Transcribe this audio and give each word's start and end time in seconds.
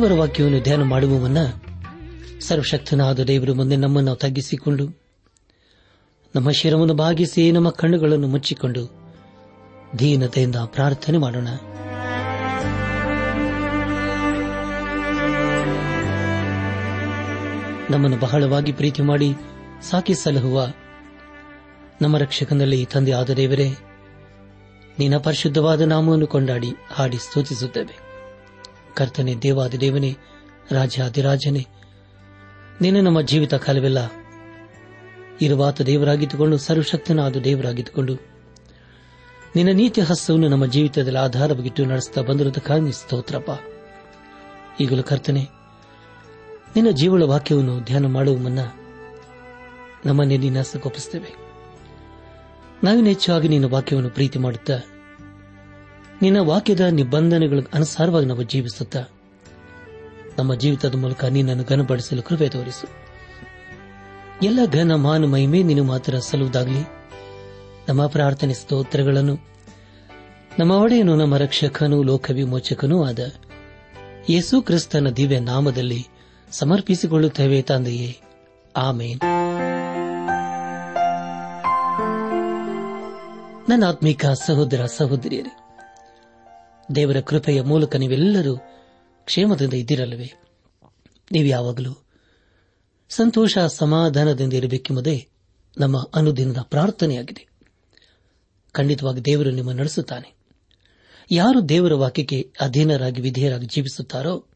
ದೇವರ 0.00 0.12
ವಾಕ್ಯವನ್ನು 0.12 0.62
ಧ್ಯಾನ 0.62 0.82
ಮಾಡುವ 0.82 1.18
ಮುನ್ನ 1.18 1.38
ಸರ್ವಶಕ್ತನಾದ 2.40 3.20
ದೇವರು 3.20 3.54
ಮುಂದೆ 3.54 3.76
ನಮ್ಮನ್ನು 3.76 4.16
ತಗ್ಗಿಸಿಕೊಂಡು 4.16 5.00
ನಮ್ಮ 6.34 6.50
ಶಿರವನ್ನು 6.50 6.94
ಭಾಗಿಸಿ 6.94 7.52
ನಮ್ಮ 7.52 7.70
ಕಣ್ಣುಗಳನ್ನು 7.70 8.28
ಮುಚ್ಚಿಕೊಂಡು 8.28 9.12
ದೀನತೆಯಿಂದ 9.98 10.56
ಪ್ರಾರ್ಥನೆ 10.56 11.18
ಮಾಡೋಣ. 11.18 11.48
ನಮ್ಮನ್ನು 17.90 18.18
ಬಹಳವಾಗಿ 18.20 18.72
ಪ್ರೀತಿ 18.72 19.02
ಮಾಡಿ 19.02 19.34
ಸಾಕಿ 19.90 20.14
ಸಲಹುವ 20.14 20.66
ನಮ್ಮ 22.02 22.18
ರಕ್ಷಕನಲ್ಲಿ 22.18 22.84
ತಂದೆ 22.84 23.12
ಆದ 23.12 23.30
ದೇವರೇ, 23.30 23.68
ನಿನ್ನ 24.98 25.16
ಪರಿಶುದ್ಧವಾದ 25.16 25.80
ನಾಮವನ್ನು 25.80 26.26
ಕೊಂಡಾಡಿ 26.26 26.70
ಹಾಡಿ 26.90 27.16
ಸ್ತುತಿಸುತ್ತೇವೆ. 27.16 28.09
ಕರ್ತನೆ 28.96 29.34
ದೇವನೇ 29.34 30.16
ರಾಜಾದಿರಾಜನೇ 30.72 31.66
ನೀನು 32.80 33.00
ನಮ್ಮ 33.00 33.20
ಜೀವಿತ 33.20 33.54
ಕಾಲವೆಲ್ಲ 33.54 33.98
ಇರುವಾತ 35.42 35.82
ದೇವರಾಗಿದ್ದುಕೊಂಡು 35.82 36.56
ಸರ್ವಶಕ್ತನಾದ 36.58 37.36
ದೇವರಾಗಿದ್ದುಕೊಂಡು, 37.36 38.14
ನಿನ್ನ 39.56 39.70
ನೀತಿ 39.72 40.00
ಹಸ್ತವನ್ನು 40.00 40.48
ನಮ್ಮ 40.48 40.66
ಜೀವಿತದಲ್ಲಿ 40.66 41.18
ಆಧಾರವಾಗಿಟ್ಟು 41.18 41.84
ನಡೆಸುತ್ತಾ 41.84 42.20
ಬಂದಿರುವುದಕ್ಕಾಗಿ 42.20 42.92
ಸ್ತೋತ್ರಪ್ಪ. 42.92 43.50
ಈಗಲೂ 44.80 45.02
ಕರ್ತನೆ, 45.02 45.42
ನಿನ್ನ 46.76 46.90
ಜೀವಳ 46.90 47.22
ವಾಕ್ಯವನ್ನು 47.22 47.80
ಧ್ಯಾನ 47.80 48.06
ಮಾಡುವ 48.06 48.36
ಮುನ್ನ 48.36 48.60
ನಮ್ಮನ್ನೇ 50.06 50.36
ನಿನ್ನ 50.36 50.58
ಹಸ್ತಕ್ಕೊಪ್ಪಿಸುತ್ತೇವೆ 50.58 51.30
ನಾವಿನ 52.84 53.06
ಹೆಚ್ಚಾಗಿ 53.06 53.48
ನಿನ್ನ 53.48 53.66
ವಾಕ್ಯವನ್ನು 53.66 54.10
ಪ್ರೀತಿ 54.10 54.38
ಮಾಡುತ್ತಾ 54.38 54.74
ನಿನ್ನ 56.22 56.38
ವಾಕ್ಯದ 56.38 56.80
ನಿಬಂಧನೆಗಳ 56.80 57.60
ಅನುಸಾರವಾಗಿ 57.74 58.26
ನಾವು 58.26 58.42
ಜೀವಿಸುತ್ತಾ 58.42 59.04
ನಮ್ಮ 60.38 60.54
ಜೀವಿತದ 60.54 60.94
ಮೂಲಕ 60.94 61.24
ನಿನ್ನನ್ನು 61.24 61.64
ಘನಪಡಿಸಲು 61.64 62.22
ಕೃಪೆ 62.22 62.48
ತೋರಿಸು. 62.48 62.88
ಎಲ್ಲ 64.42 64.58
ಘನ 64.72 64.94
ಮಾನ 64.94 65.24
ಮಹಿಮೆ 65.24 65.62
ನೀನು 65.62 65.84
ಮಾತ್ರ 65.84 66.18
ಸಲ್ಲುವುದಾಗಲಿ. 66.18 66.88
ನಮ್ಮ 67.88 68.06
ಪ್ರಾರ್ಥನೆ 68.06 68.54
ಸ್ತೋತ್ರಗಳನ್ನು, 68.54 69.38
ನಮ್ಮ 70.58 70.72
ಒಡೆಯನು, 70.72 71.16
ನಮ್ಮ 71.16 71.36
ರಕ್ಷಕನೂ, 71.36 72.02
ಲೋಕವಿಮೋಚಕನೂ 72.02 73.04
ಆದ 73.04 73.18
ಯೇಸು 74.30 74.62
ಕ್ರಿಸ್ತನ 74.62 75.10
ದಿವ್ಯ 75.10 75.40
ನಾಮದಲ್ಲಿ 75.40 76.08
ಸಮರ್ಪಿಸಿಕೊಳ್ಳುತ್ತೇವೆ 76.50 77.62
ತಂದೆಯೇ. 77.62 78.20
ಆಮೇನ್. 78.76 79.20
ನನ್ನ 83.68 83.84
ಆತ್ಮಿಕ 83.86 84.26
ಸಹೋದರ 84.26 84.86
ಸಹೋದರಿಯರೇ 84.86 85.59
ದೇವರ 86.94 87.20
ಕೃಪೆಯ 87.20 87.62
ಮೂಲಕ 87.62 87.96
ನೀವೆಲ್ಲರೂ 87.96 88.56
ಕ್ಷೇಮದಿಂದ 89.24 89.74
ಇದ್ದಿರಲ್ಲವೇ? 89.74 90.32
ನೀವು 91.32 91.46
ಯಾವಾಗಲೂ 91.46 92.04
ಸಂತೋಷ 93.08 93.58
ಸಮಾಧಾನದಿಂದ 93.58 94.52
ಇರಬೇಕೆಂಬುದೇ 94.52 95.28
ನಮ್ಮ 95.78 96.10
ಅನುದಿನದ 96.14 96.56
ಪ್ರಾರ್ಥನೆಯಾಗಿದೆ. 96.62 97.48
ಖಂಡಿತವಾಗಿ 98.72 99.20
ದೇವರು 99.20 99.50
ನಿಮ್ಮ 99.50 99.72
ನಡೆಸುತ್ತಾನೆ. 99.72 100.34
ಯಾರು 101.30 101.68
ದೇವರ 101.68 101.94
ವಾಕ್ಯಕ್ಕೆ 101.94 102.52
ಅಧೀನರಾಗಿ 102.60 103.20
ವಿಧೇಯರಾಗಿ 103.20 103.66
ಜೀವಿಸುತ್ತಾರೋ 103.66 104.46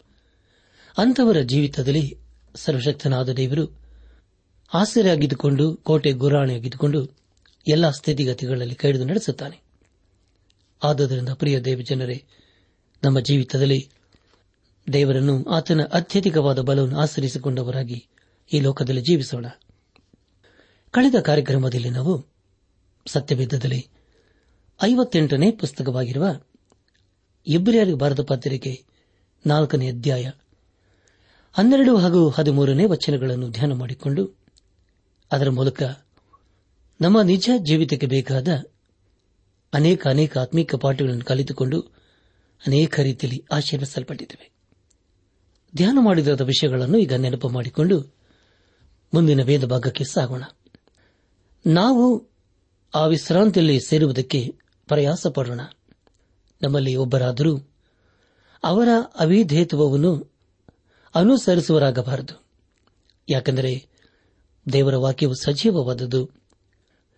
ಅಂತವರ 0.99 1.41
ಜೀವಿತದಲ್ಲಿ 1.41 2.19
ಸರ್ವಶಕ್ತನಾದ 2.55 3.29
ದೇವರು 3.29 3.81
ಆಸರೆಯಾಗಿದ್ದುಕೊಂಡು 4.75 5.77
ಕೋಟೆ 5.77 6.13
ಗುರಾಣಿಯಾಗಿದ್ದುಕೊಂಡು 6.13 7.11
ಎಲ್ಲಾ 7.69 7.91
ಸ್ಥಿತಿಗತಿಗಳಲ್ಲಿ 7.91 8.75
ಕೈದು 8.75 9.05
ನಡೆಸುತ್ತಾನೆ. 9.05 9.64
ಆದುದರಿಂದ, 10.85 11.29
ಪ್ರಿಯ 11.29 11.61
ದೇವಜನರೇ, 11.61 12.25
ನಮ್ಮ 13.03 13.21
ಜೀವಿತದಲ್ಲಿ 13.21 13.91
ದೇವರನ್ನು 14.93 15.45
ಆತನ 15.45 15.83
ಅತ್ಯಧಿಕವಾದ 15.93 16.61
ಬಲವನ್ನು 16.61 16.99
ಆಚರಿಸಿಕೊಂಡವರಾಗಿ 16.99 18.07
ಈ 18.53 18.61
ಲೋಕದಲ್ಲಿ 18.61 19.01
ಜೀವಿಸೋಣ. 19.01 19.47
ಕಳೆದ 20.91 21.21
ಕಾರ್ಯಕ್ರಮದಲ್ಲಿ 21.21 21.91
ನಾವು 21.91 22.15
ಸತ್ಯವೇದದಲ್ಲಿ 23.07 23.89
ಐವತ್ತೆಂಟನೇ 24.83 25.51
ಪುಸ್ತಕವಾಗಿರುವ 25.51 26.27
ಇಬ್ರಿಯರಿಗೆ 27.47 27.97
ಬರೆದ 27.97 28.23
ಪತ್ರಿಕೆ 28.23 28.85
ನಾಲ್ಕನೇ 29.47 29.89
ಅಧ್ಯಾಯ 29.89 30.31
ಹನ್ನೆರಡು 31.53 31.97
ಹಾಗೂ 31.97 32.29
ಹದಿಮೂರನೇ 32.29 32.85
ವಚನಗಳನ್ನು 32.85 33.51
ಧ್ಯಾನ 33.51 33.73
ಮಾಡಿಕೊಂಡು 33.73 34.23
ಅದರ 35.33 35.51
ಮೂಲಕ 35.51 35.83
ನಮ್ಮ 37.01 37.23
ನಿಜ 37.23 37.51
ಜೀವಿತಕ್ಕೆ 37.59 38.07
ಬೇಕಾದ 38.07 38.49
ಅನೇಕ 39.75 40.07
ಅನೇಕ 40.07 40.39
ಆತ್ಮೀಕ 40.39 40.75
ಪಾಠಗಳನ್ನು 40.75 41.25
ಕಲಿತುಕೊಂಡು 41.25 41.81
ಅನೇಕ 42.67 43.01
ರೀತಿಯಲ್ಲಿ 43.01 43.45
ಆಶೀರ್ವಿಸಲ್ಪಟ್ಟಿದ್ದೇವೆ 43.53 44.51
ಧ್ಯಾನ 45.77 45.99
ಮಾಡಿದ 46.01 46.41
ವಿಷಯಗಳನ್ನು 46.41 46.99
ಈಗ 46.99 47.13
ನೆನಪು 47.13 47.49
ಮಾಡಿಕೊಂಡು 47.49 48.15
ಮುಂದಿನ 49.15 49.43
ವೇದ 49.43 49.65
ಭಾಗಕ್ಕೆ 49.65 50.05
ಸಾಗೋಣ. 50.05 50.43
ನಾವು 51.67 52.31
ಆ 52.95 53.07
ವಿಶ್ರಾಂತಿಯಲ್ಲಿ 53.07 53.81
ಸೇರುವುದಕ್ಕೆ 53.81 54.57
ಪ್ರಯಾಸ 54.87 55.27
ಪಡೋಣ 55.27 55.61
ನಮ್ಮಲ್ಲಿ 56.63 56.97
ಒಬ್ಬರಾದರೂ 56.97 57.59
ಅವರ 58.65 58.89
ಅವಿಧೇಯತ್ವವನ್ನು 59.19 60.35
ಅನುಸರಿಸುವರಾಗಬಾರದು. 61.15 62.45
ಯಾಕೆಂದರೆ 63.29 63.87
ದೇವರ 64.73 64.97
ವಾಕ್ಯವು 64.97 65.35
ಸಜೀವವಾದದ್ದು 65.35 66.31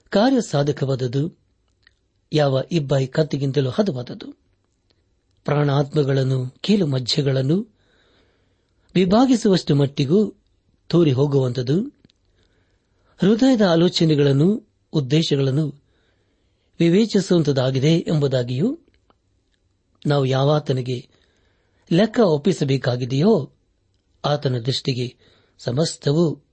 ಕಾರ್ಯ 0.09 0.41
ಸಾಧಕವಾದದ್ದು 0.51 1.46
ಯಾವ 2.33 2.63
ಇಬ್ಬಾಯಿ 2.73 3.07
ಕತ್ತಿಗಿಂತಲೂ 3.07 3.71
ಹದವಾದದ್ದು. 3.71 4.33
ಪ್ರಾಣಾತ್ಮಗಳನ್ನು, 5.45 6.55
ಕೀಲು 6.61 6.87
ಮಜ್ಜೆಗಳನ್ನು 6.87 7.67
ವಿಭಾಗಿಸುವಷ್ಟು 8.95 9.75
ಮಟ್ಟಿಗೂ 9.75 10.33
ತೋರಿ 10.89 11.13
ಹೋಗುವಂಥದ್ದು. 11.13 11.81
ಹೃದಯದ 13.19 13.63
ಆಲೋಚನೆಗಳನ್ನು, 13.63 14.69
ಉದ್ದೇಶಗಳನ್ನು 14.93 15.87
ವಿವೇಚಿಸುವಂತದಾಗಿದೆ 16.79 17.99
ಎಂಬುದಾಗಿಯೂ 17.99 18.79
ನಾವು 20.07 20.25
ಯಾವಾತನಿಗೆ 20.25 21.09
ಲೆಕ್ಕ 21.93 22.19
ಒಪ್ಪಿಸಬೇಕಾಗಿದೆಯೋ 22.19 23.53
ಆತನ 24.25 24.59
ದೃಷ್ಟಿಗೆ 24.59 25.17
ಸಮಸ್ತವೂ 25.59 26.45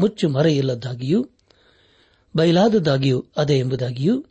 ಮುಚ್ಚು 0.00 0.28
ಮರೆಯಿಲ್ಲದಾಗಿಯೂ 0.28 1.26
ಬಯಲಾದದ್ದಾಗಿಯೂ 2.36 3.24
ಅದೇ 3.36 3.58
ಎಂಬುದಾಗಿಯೂ 3.58 4.24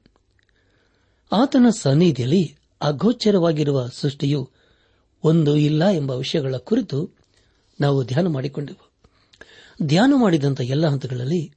ಆತನ 1.31 1.65
ಸನ್ನಿಧಿಯಲ್ಲಿ 1.69 2.55
ಅಗೋಚರವಾಗಿರುವ 2.81 3.87
ಸೃಷ್ಟಿಯು 3.87 4.49
ಒಂದು 5.23 5.57
ಇಲ್ಲ 5.57 5.87
ಎಂಬ 5.89 6.11
ವಿಷಯಗಳ 6.11 6.55
ಕುರಿತು 6.57 7.09
ನಾವು 7.81 8.03
ಧ್ಯಾನ 8.03 8.27
ಮಾಡಿಕೊಂಡೆವು. 8.27 8.91
ಧ್ಯಾನ 9.85 10.13
ಮಾಡಿದಂಥ 10.15 10.61
ಎಲ್ಲ 10.61 10.87
ಹಂತಗಳಲ್ಲಿ 10.87 11.53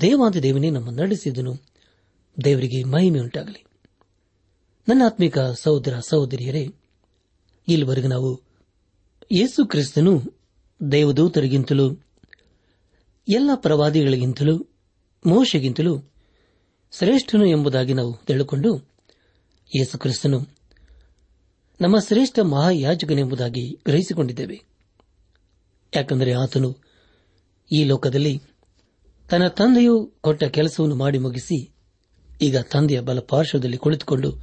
ದೇವಾದ 0.00 0.36
ದೇವನೇ 0.36 0.70
ನಮ್ಮ 0.70 0.90
ನಡೆಸಿದನು. 0.90 1.54
ದೇವರಿಗೆ 2.44 2.84
ಮಹಿಮೆಯುಂಟಾಗಲಿ 2.84 3.64
ನನ್ನ 4.88 5.02
ಆತ್ಮಿಕ 5.06 5.38
ಸಹೋದರ 5.38 5.98
ಸಹೋದರಿಯರೇ, 6.00 6.68
ಇಲ್ಲಿವರೆಗೂ 7.68 8.08
ನಾವು 8.08 8.42
ಯೇಸು 9.32 9.66
ಕ್ರಿಸ್ತನು 9.66 10.22
ದೇವದೂತರಿಗಿಂತಲೂ, 10.92 11.96
ಎಲ್ಲ 13.28 13.50
ಪ್ರವಾದಿಗಳಿಗಿಂತಲೂ, 13.54 14.66
ಮೋಶೆಗಿಂತಲೂ 15.26 15.98
ಶ್ರೇಷ್ಠನು 16.98 17.46
ಎಂಬುದಾಗಿ 17.46 17.94
ನಾವು 17.94 18.14
ತಿಳಿದುಕೊಂಡು 18.26 18.95
ಯೇಸು 19.74 19.98
ಕ್ರಿಸ್ತನು 19.98 20.40
ನಮ್ಮ 21.80 21.98
ಶ್ರೇಷ್ಠ 21.98 22.38
ಮಹಾಯಾಜಕನೆಂಬುದಾಗಿ 22.38 23.78
ಗ್ರಹಿಸಿಕೊಂಡಿದ್ದೇವೆ. 23.84 24.62
ಯಾಕೆಂದರೆ 25.96 26.32
ಆತನು 26.32 26.76
ಈ 27.72 27.84
ಲೋಕದಲ್ಲಿ 27.84 28.42
ತನ್ನ 29.30 29.48
ತಂದೆಯು 29.48 30.12
ಕೊಟ್ಟ 30.20 30.44
ಕೆಲಸವನ್ನು 30.44 30.96
ಮಾಡಿ 30.96 31.18
ಮುಗಿಸಿ 31.18 31.72
ಈಗ 32.40 32.56
ತಂದೆಯ 32.58 33.00
ಬಲ 33.00 33.18
ಪಾರ್ಶ್ವದಲ್ಲಿ 33.20 33.76
ಕುಳಿತುಕೊಂಡು 33.76 34.36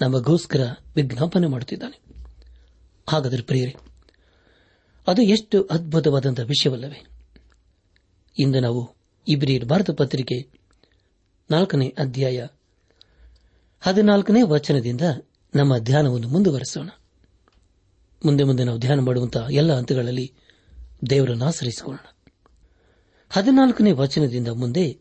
ನಮಗೋಸ್ಕರ 0.00 0.60
ವಿಜ್ಞಾಪನೆ 0.96 1.46
ಮಾಡುತ್ತಿದ್ದಾನೆ. 1.46 2.02
ಹಾಗಾದರೆ 3.08 3.42
ಪ್ರಿಯರೇ, 3.42 3.74
ಅದು 5.08 5.22
ಎಷ್ಟು 5.22 5.62
ಅದ್ಭುತವಾದಂತಹ 5.62 6.42
ವಿಷಯವಲ್ಲವೇ? 6.42 7.06
ಇಂದು 8.38 8.60
ನಾವು 8.60 8.96
ಇಬ್ರಿಯರ್ 9.28 9.64
ಭಾರತ 9.64 9.90
ಪತ್ರಿಕೆ 9.90 10.60
ನಾಲ್ಕನೇ 11.50 11.94
ಅಧ್ಯಾಯ 11.98 12.46
ಹದಿನಾಲ್ಕನೇ 13.80 14.42
ವಚನದಿಂದ 14.42 15.00
ನಮ್ಮ 15.54 15.78
ಧ್ಯಾನವನ್ನು 15.78 16.28
ಮುಂದುವರೆಸೋಣ. 16.28 16.88
ಮುಂದೆ 18.24 18.44
ಮುಂದೆ 18.44 18.64
ನಾವು 18.64 18.78
ಧ್ಯಾನ 18.78 19.00
ಮಾಡುವಂತಹ 19.00 19.46
ಎಲ್ಲ 19.50 19.72
ಹಂತಗಳಲ್ಲಿ 19.72 20.32
ದೇವರನ್ನು 21.10 21.44
ಆಶ್ರಯಿಸಿಕೊಳ್ಳೋಣ. 21.44 22.16
ಹದಿನಾಲ್ಕನೇ 23.30 23.92
ವಚನದಿಂದ 23.92 24.48
ಮುಂದೆ 24.48 24.98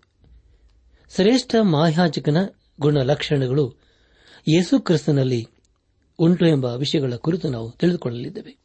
ಶ್ರೇಷ್ಠ 1.16 1.56
ಮಾಯಾಜಕನ 1.62 2.38
ಗುಣಲಕ್ಷಣಗಳು 2.80 3.76
ಯೇಸು 4.48 4.80
ಕ್ರಿಸ್ತನಲ್ಲಿ 4.80 5.48
ಉಂಟು 6.20 6.46
ಎಂಬ 6.46 6.66
ವಿಷಯಗಳ 6.66 7.14
ಕುರಿತು 7.16 7.50
ನಾವು 7.50 7.72
ತಿಳಿದುಕೊಳ್ಳಲಿದ್ದೇವೆ. 7.72 8.58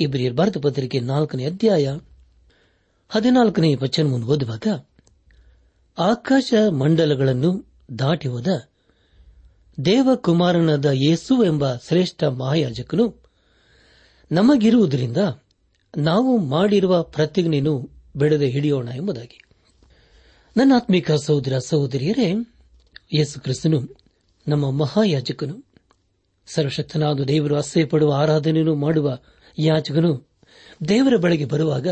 ಇಬ್ರಿಯರ್ 0.00 0.34
ಭಾರತ 0.34 0.58
ಪತ್ರಿಕೆ 0.58 1.00
ನಾಲ್ಕನೇ 1.00 1.44
ಅಧ್ಯಾಯ 1.44 1.98
ಹದಿನಾಲ್ಕನೇ 3.08 3.74
ವಚನವನ್ನು 3.74 4.26
ಓದುವಾಗ, 4.26 4.66
ಆಕಾಶ 5.98 6.54
ಮಂಡಲಗಳನ್ನು 6.72 7.66
ದಾಟಿ 7.98 8.28
ಹೋದ 8.28 8.46
ದೇವಕುಮಾರನಾದ 9.84 10.84
ಯೇಸು 10.84 11.44
ಎಂಬ 11.44 11.76
ಶ್ರೇಷ್ಠ 11.76 12.24
ಮಹಾಯಾಜಕನು, 12.24 13.16
ನಮಗಿರುವುದರಿಂದ 14.32 15.16
ನಾವು 15.96 16.38
ಮಾಡಿರುವ 16.38 17.02
ಪ್ರತಿಜ್ಞೆಯನ್ನು 17.02 17.90
ಬಿಡದೆ 18.16 18.48
ಹಿಡಿಯೋಣ 18.48 18.88
ಎಂಬುದಾಗಿ. 18.88 19.42
ನನ್ನ 20.56 20.72
ಆತ್ಮಿಕ 20.76 21.12
ಸಹೋದರ 21.12 21.58
ಸಹೋದರಿಯರೇ, 21.58 22.32
ಯೇಸು 23.14 23.40
ಕ್ರಿಸ್ತನು 23.40 23.96
ನಮ್ಮ 24.48 24.70
ಮಹಾಯಾಜಕನು. 24.70 25.68
ಸರ್ವಶಕ್ತನಾದ 26.46 27.20
ದೇವರು 27.20 27.56
ಅಸಹ್ಯ 27.56 27.84
ಪಡುವ 27.84 28.12
ಆರಾಧನೆಯನ್ನು 28.12 28.74
ಮಾಡುವ 28.74 29.18
ಯಾಜಕನು 29.58 30.28
ದೇವರ 30.88 31.16
ಬಳಿಗೆ 31.16 31.44
ಬರುವಾಗ 31.44 31.86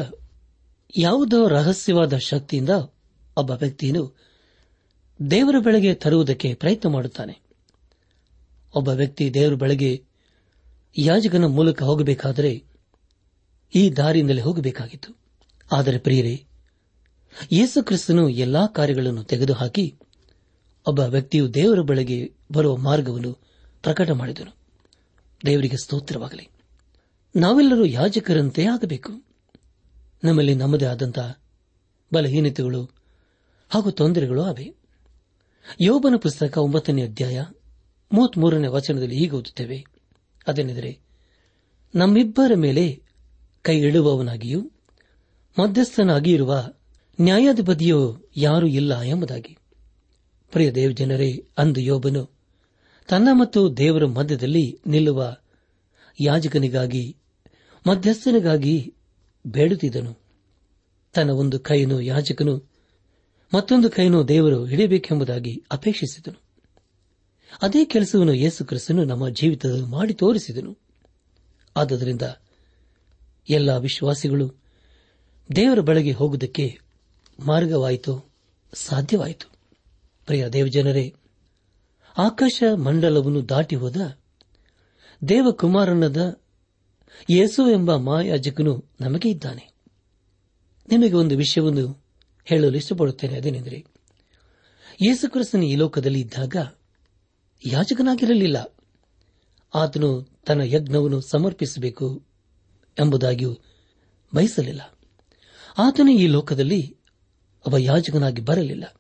ಯಾವುದೋ 0.99 1.49
ರಹಸ್ಯವಾದ 1.49 2.17
ಶಕ್ತಿಯಿಂದ 2.17 2.71
ಒಬ್ಬ 3.37 3.51
ವ್ಯಕ್ತಿಯನ್ನು 3.51 4.17
ದೇವರ 5.31 5.59
ಬೆಳೆಗೆ 5.59 5.95
ತರುವುದಕ್ಕೆ 5.95 6.55
ಪ್ರಯತ್ನ 6.55 6.89
ಮಾಡುತ್ತಾನೆ. 6.89 7.46
ಒಬ್ಬ 8.77 8.89
ವ್ಯಕ್ತಿ 8.89 9.35
ದೇವರ 9.35 9.55
ಬೆಳಗ್ಗೆ 9.55 10.05
ಯಾಜಕನ 10.99 11.45
ಮೂಲಕ 11.45 11.83
ಹೋಗಬೇಕಾದರೆ 11.83 12.65
ಈ 13.75 13.91
ದಾರಿಯಿಂದಲೇ 13.91 14.41
ಹೋಗಬೇಕಾಗಿತ್ತು. 14.41 15.17
ಆದರೆ 15.73 15.99
ಪ್ರಿಯರೇ, 15.99 16.45
ಯೇಸು 17.53 17.85
ಕ್ರಿಸ್ತನು 17.85 18.29
ಎಲ್ಲಾ 18.29 18.67
ಕಾರ್ಯಗಳನ್ನು 18.67 19.25
ತೆಗೆದುಹಾಕಿ 19.25 19.99
ಒಬ್ಬ 20.87 21.01
ವ್ಯಕ್ತಿಯು 21.01 21.55
ದೇವರ 21.55 21.81
ಬಳಿಗೆ 21.81 22.33
ಬರುವ 22.53 22.77
ಮಾರ್ಗವನ್ನು 22.77 23.33
ಪ್ರಕಟ 23.83 24.11
ಮಾಡಿದನು. 24.11 24.57
ದೇವರಿಗೆ 25.47 25.77
ಸ್ತೋತ್ರವಾಗಲಿ. 25.77 26.49
ನಾವೆಲ್ಲರೂ 27.37 27.85
ಯಾಜಕರಂತೆ 27.85 28.65
ಆಗಬೇಕು. 28.67 29.11
ನಮ್ಮಲ್ಲಿ 30.25 30.55
ನಮ್ಮದೇ 30.55 30.85
ಆದಂತಹ 30.85 31.39
ಬಲಹೀನತೆಗಳು 32.15 32.91
ಹಾಗೂ 33.69 33.91
ತೊಂದರೆಗಳು 33.91 34.43
ಅವೆ. 34.43 34.75
ಯೋಬನ 35.81 36.17
ಪುಸ್ತಕ 36.17 36.59
ಒಂಬತ್ತನೇ 36.59 37.03
ಅಧ್ಯಾಯ 37.03 37.45
ಮೂವತ್ಮೂರನೇ 38.13 38.67
ವಚನದಲ್ಲಿ 38.67 39.17
ಹೀಗೆ 39.17 39.31
ಓದುತ್ತೇವೆ. 39.31 39.87
ಅದೇನೆಂದರೆ, 40.47 41.01
ನಮ್ಮಿಬ್ಬರ 41.95 42.53
ಮೇಲೆ 42.55 43.03
ಕೈ 43.63 43.79
ಇಳುವವನಾಗಿಯೂ 43.79 44.71
ಮಧ್ಯಸ್ಥನಾಗಿ 45.59 46.33
ಇರುವ 46.33 46.69
ನ್ಯಾಯಾಧಿಪತಿಯೋ 47.21 48.23
ಯಾರೂ 48.37 48.67
ಇಲ್ಲ 48.67 49.01
ಎಂಬುದಾಗಿ. 49.01 49.59
ಪ್ರಿಯ 50.53 50.73
ದೇವ್ 50.73 50.97
ಜನರೇ, 50.97 51.47
ಅಂದು 51.59 51.81
ಯೋಬನು 51.81 52.31
ತನ್ನ 53.09 53.29
ಮತ್ತು 53.33 53.77
ದೇವರ 53.77 54.05
ಮಧ್ಯದಲ್ಲಿ 54.05 54.81
ನಿಲ್ಲುವ 54.87 55.37
ಯಾಜಕನಿಗಾಗಿ, 56.21 57.17
ಮಧ್ಯಸ್ಥನಿಗಾಗಿ 57.87 58.95
ಬೇಡುತ್ತಿದ್ದನು. 59.47 60.19
ತನ್ನ 61.15 61.31
ಒಂದು 61.31 61.61
ಕೈಯನ್ನು 61.61 62.01
ಯಾಜಕನು 62.01 62.71
ಮತ್ತೊಂದು 63.55 63.91
ಕೈಯನ್ನು 63.91 64.29
ದೇವರು 64.29 64.65
ಹಿಡಿಯಬೇಕೆಂಬುದಾಗಿ 64.65 65.65
ಅಪೇಕ್ಷಿಸಿದನು. 65.71 66.46
ಅದೇ 67.63 67.85
ಕೆಲಸವನ್ನು 67.85 68.33
ಯೇಸು 68.33 68.65
ಕ್ರಿಸ್ತನು 68.65 69.05
ನಮ್ಮ 69.05 69.29
ಜೀವಿತದಲ್ಲಿ 69.29 69.87
ಮಾಡಿ 69.87 70.15
ತೋರಿಸಿದನು. 70.15 70.79
ಆದ್ದರಿಂದ 71.77 72.23
ಎಲ್ಲ 73.49 73.77
ವಿಶ್ವಾಸಿಗಳು 73.77 74.55
ದೇವರ 75.57 75.81
ಬಳಿಗೆ 75.81 76.13
ಹೋಗುವುದಕ್ಕೆ 76.13 76.79
ಮಾರ್ಗವಾಯಿತು, 77.47 78.31
ಸಾಧ್ಯವಾಯಿತು. 78.75 79.53
ಪ್ರಿಯ 80.27 80.49
ದೇವಜನರೇ, 80.49 81.15
ಆಕಾಶ 82.19 82.63
ಮಂಡಲವನ್ನು 82.75 83.49
ದಾಟಿ 83.49 83.77
ಹೋದ 83.77 84.19
ದೇವಕುಮಾರನದ 85.29 86.41
ಯೇಸು 87.31 87.71
ಎಂಬ 87.71 87.97
ಮಾಯಾಜಕನು 87.97 88.85
ನಮಗೆ 89.01 89.31
ಇದ್ದಾನೆ. 89.31 89.73
ನಿಮಗೆ 90.89 91.13
ಒಂದು 91.13 91.37
ವಿಷಯವನ್ನು 91.37 92.05
ಹೇಳಲು 92.45 92.77
ಇಷ್ಟಪಡುತ್ತೇನೆ, 92.77 93.37
ಅದೇನೆಂದರೆ 93.37 93.85
ಯೇಸುಕ್ರಿಸ್ತನ 95.03 95.63
ಈ 95.63 95.75
ಲೋಕದಲ್ಲಿ 95.75 96.21
ಇದ್ದಾಗ 96.21 96.57
ಯಾಜಕನಾಗಿರಲಿಲ್ಲ. 97.65 98.75
ಆತನು 99.75 100.23
ತನ್ನ 100.47 100.61
ಯಜ್ಞವನ್ನು 100.61 101.21
ಸಮರ್ಪಿಸಬೇಕು 101.21 102.23
ಎಂಬುದಾಗಿಯೂ 102.99 103.59
ಬಯಸಲಿಲ್ಲ. 104.35 104.99
ಆತನು 105.79 106.11
ಈ 106.11 106.27
ಲೋಕದಲ್ಲಿ 106.27 106.97
ಒಬ್ಬ 107.67 107.77
ಯಾಜಕನಾಗಿ 107.77 108.43
ಬರಲಿಲ್ಲ. 108.43 108.95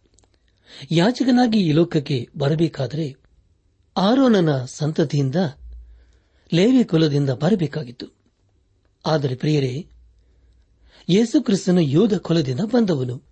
ಯಾಜಕನಾಗಿ 0.91 1.59
ಈ 1.59 1.73
ಲೋಕಕ್ಕೆ 1.73 2.29
ಬರಬೇಕಾದರೆ 2.39 3.17
ಆರೋನನ 3.97 4.65
ಸಂತತಿಯಿಂದ 4.65 5.37
ಲೇವಿ 6.55 6.85
ಕುಲದಿಂದ 6.85 7.31
ಬರಬೇಕಾಗಿತ್ತು. 7.31 8.07
ಆದರೆ 9.07 9.35
ಪ್ರಿಯರೇ, 9.35 9.89
ಯೇಸು 11.09 11.43
ಕ್ರಿಸ್ತನು 11.43 11.81
ಯೋಧ 11.81 12.15
ಕುಲದಿಂದ 12.15 12.61
ಬಂದವನು. 12.61 13.23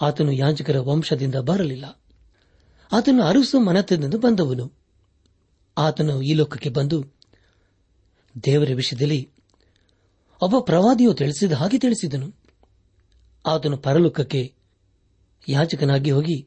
ಆತನು 0.00 0.32
ಯಾಜಕರ 0.32 0.78
ವಂಶದಿಂದ 0.78 1.34
ಬರಲಿಲ್ಲ. 1.34 2.01
ಆತನು 2.92 3.22
ಅರಸು 3.22 3.60
ಮನತದಿಂದ 3.60 4.14
ಬಂದವನು. 4.14 4.72
ಆತನು 5.78 6.22
ಈ 6.22 6.32
ಲೋಕಕ್ಕೆ 6.34 6.68
ಬಂದು, 6.68 7.04
ದೇವರ 8.44 8.70
ವಿಷಯದಲ್ಲಿ 8.74 9.30
ಒಬ್ಬ 10.42 10.58
ಪ್ರವಾದಿಯು 10.58 11.14
ತಿಳಿಸಿದ 11.14 11.52
ಹಾಗೆ 11.52 11.78
ತಿಳಿಸಿದನು. 11.78 12.34
ಆತನು 13.46 13.76
ಪರಲೋಕಕ್ಕೆ 13.76 14.54
ಯಾಜಕನಾಗಿ 15.48 16.10
ಹೋಗಿ 16.10 16.46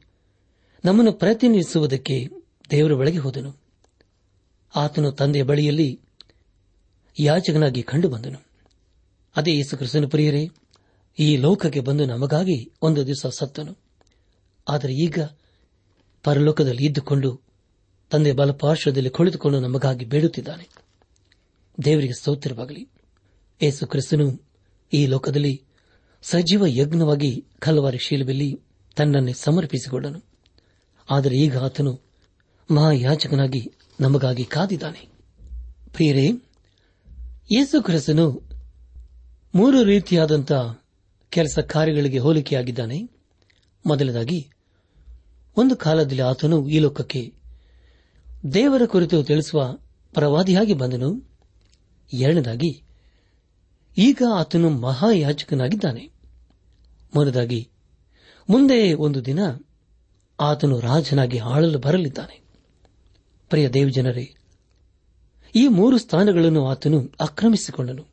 ನಮ್ಮನ್ನು 0.84 1.12
ಪ್ರತಿನಿಧಿಸುವುದಕ್ಕೆ 1.12 2.28
ದೇವರ 2.70 2.92
ಒಳಗೆ 2.92 3.18
ಹೋದನು. 3.18 3.56
ಆತನು 4.76 5.12
ತಂದೆಯ 5.12 5.42
ಬಳಿಯಲ್ಲಿ 5.42 6.00
ಯಾಜಕನಾಗಿ 7.20 7.82
ಕಂಡು 7.82 8.08
ಬಂದನು. 8.08 8.46
ಅದೇ 9.36 9.54
ಯೇಸು 9.54 10.08
ಪ್ರಿಯರೇ, 10.10 10.48
ಈ 11.18 11.36
ಲೋಕಕ್ಕೆ 11.36 11.80
ಬಂದು 11.80 12.04
ನಮಗಾಗಿ 12.04 12.72
ಒಂದು 12.82 13.06
ದಿವಸ 13.06 13.26
ಸತ್ತನು. 13.26 13.78
ಆದರೆ 14.68 14.92
ಈಗ 14.92 15.18
ಪರಲೋಕದಲ್ಲಿ 16.26 16.84
ಇದ್ದುಕೊಂಡು 16.84 17.40
ತಂದೆ 18.10 18.32
ಬಲಪಾರ್ಶ್ವದಲ್ಲಿ 18.32 19.10
ಕುಳಿತುಕೊಂಡು 19.10 19.60
ನಮಗಾಗಿ 19.60 20.04
ಬೇಡುತ್ತಿದ್ದಾನೆ. 20.04 20.68
ದೇವರಿಗೆ 21.84 22.12
ಸ್ತೋತ್ರವಾಗಲಿ. 22.12 22.88
ಯೇಸು 23.62 23.86
ಕ್ರಿಸ್ತನು 23.86 24.42
ಈ 24.92 25.06
ಲೋಕದಲ್ಲಿ 25.06 25.62
ಸಜೀವ 26.22 26.66
ಯಜ್ಞವಾಗಿ 26.66 27.44
ಕಲವಾರಿ 27.58 27.98
ಶೀಲದಲ್ಲಿ 27.98 28.60
ತನ್ನನ್ನೇ 28.96 29.32
ಸಮರ್ಪಿಸಿಕೊಂಡನು. 29.32 30.24
ಆದರೆ 31.10 31.36
ಈಗ 31.36 31.58
ಆತನು 31.58 32.00
ಮಹಾಯಾಚಕನಾಗಿ 32.70 33.74
ನಮಗಾಗಿ 34.00 34.44
ಕಾದಿದ್ದಾನೆ. 34.44 35.08
ಪ್ರಿಯರೇ 35.92 36.26
ಯೇಸು 37.52 37.82
ಕ್ರಿಸ್ತನು 37.82 38.50
ಮೂರು 39.54 39.82
ರೀತಿಯಾದಂತಹ 39.82 40.82
ಕೆಲಸ 41.30 41.58
ಕಾರ್ಯಗಳಿಗೆ 41.58 42.18
ಹೋಲಿಕೆಯಾಗಿದ್ದಾನೆ. 42.18 43.02
ಮೊದಲದಾಗಿ 43.86 44.50
ಒಂದು 45.56 45.76
ಕಾಲದಲ್ಲಿ 45.76 46.22
ಆತನು 46.22 46.68
ಈ 46.68 46.78
ಲೋಕಕ್ಕೆ, 46.78 47.32
ದೇವರ 48.54 48.82
ಕುರಿತು 48.86 49.24
ತಿಳಿಸುವ 49.24 49.78
ಪ್ರವಾದಿಯಾಗಿ 50.14 50.74
ಬಂದನು. 50.74 51.30
ಎರಡನೇದಾಗಿ, 52.12 52.82
ಈಗ 53.98 54.22
ಆತನು 54.34 54.70
ಮಹಾಯಾಜಕನಾಗಿದ್ದಾನೆ. 54.70 56.06
ಮೂರನೇದಾಗಿ, 57.14 57.68
ಮುಂದೆ 58.50 58.92
ಒಂದು 58.92 59.24
ದಿನ 59.24 59.38
ಆತನು 60.40 60.80
ರಾಜನಾಗಿ 60.80 61.38
ಆಳಲು 61.38 61.78
ಬರಲಿದ್ದಾನೆ. 61.78 62.40
ಪ್ರಿಯ 63.48 63.68
ದೇವಜನರೇ, 63.68 64.34
ಈ 65.54 65.68
ಮೂರು 65.68 65.98
ಸ್ಥಾನಗಳನ್ನು 65.98 66.66
ಆತನು 66.66 67.12
ಆಕ್ರಮಿಸಿಕೊಂಡನು. 67.20 68.06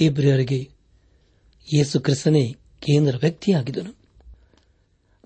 ಇಬ್ರಿಯರಿಗೆ 0.00 0.68
ಯೇಸು 1.74 2.00
ಕ್ರಿಸ್ತನೇ 2.00 2.52
ಕೇಂದ್ರ 2.80 3.16
ವ್ಯಕ್ತಿಯಾಗಿದ್ದನು. 3.20 4.01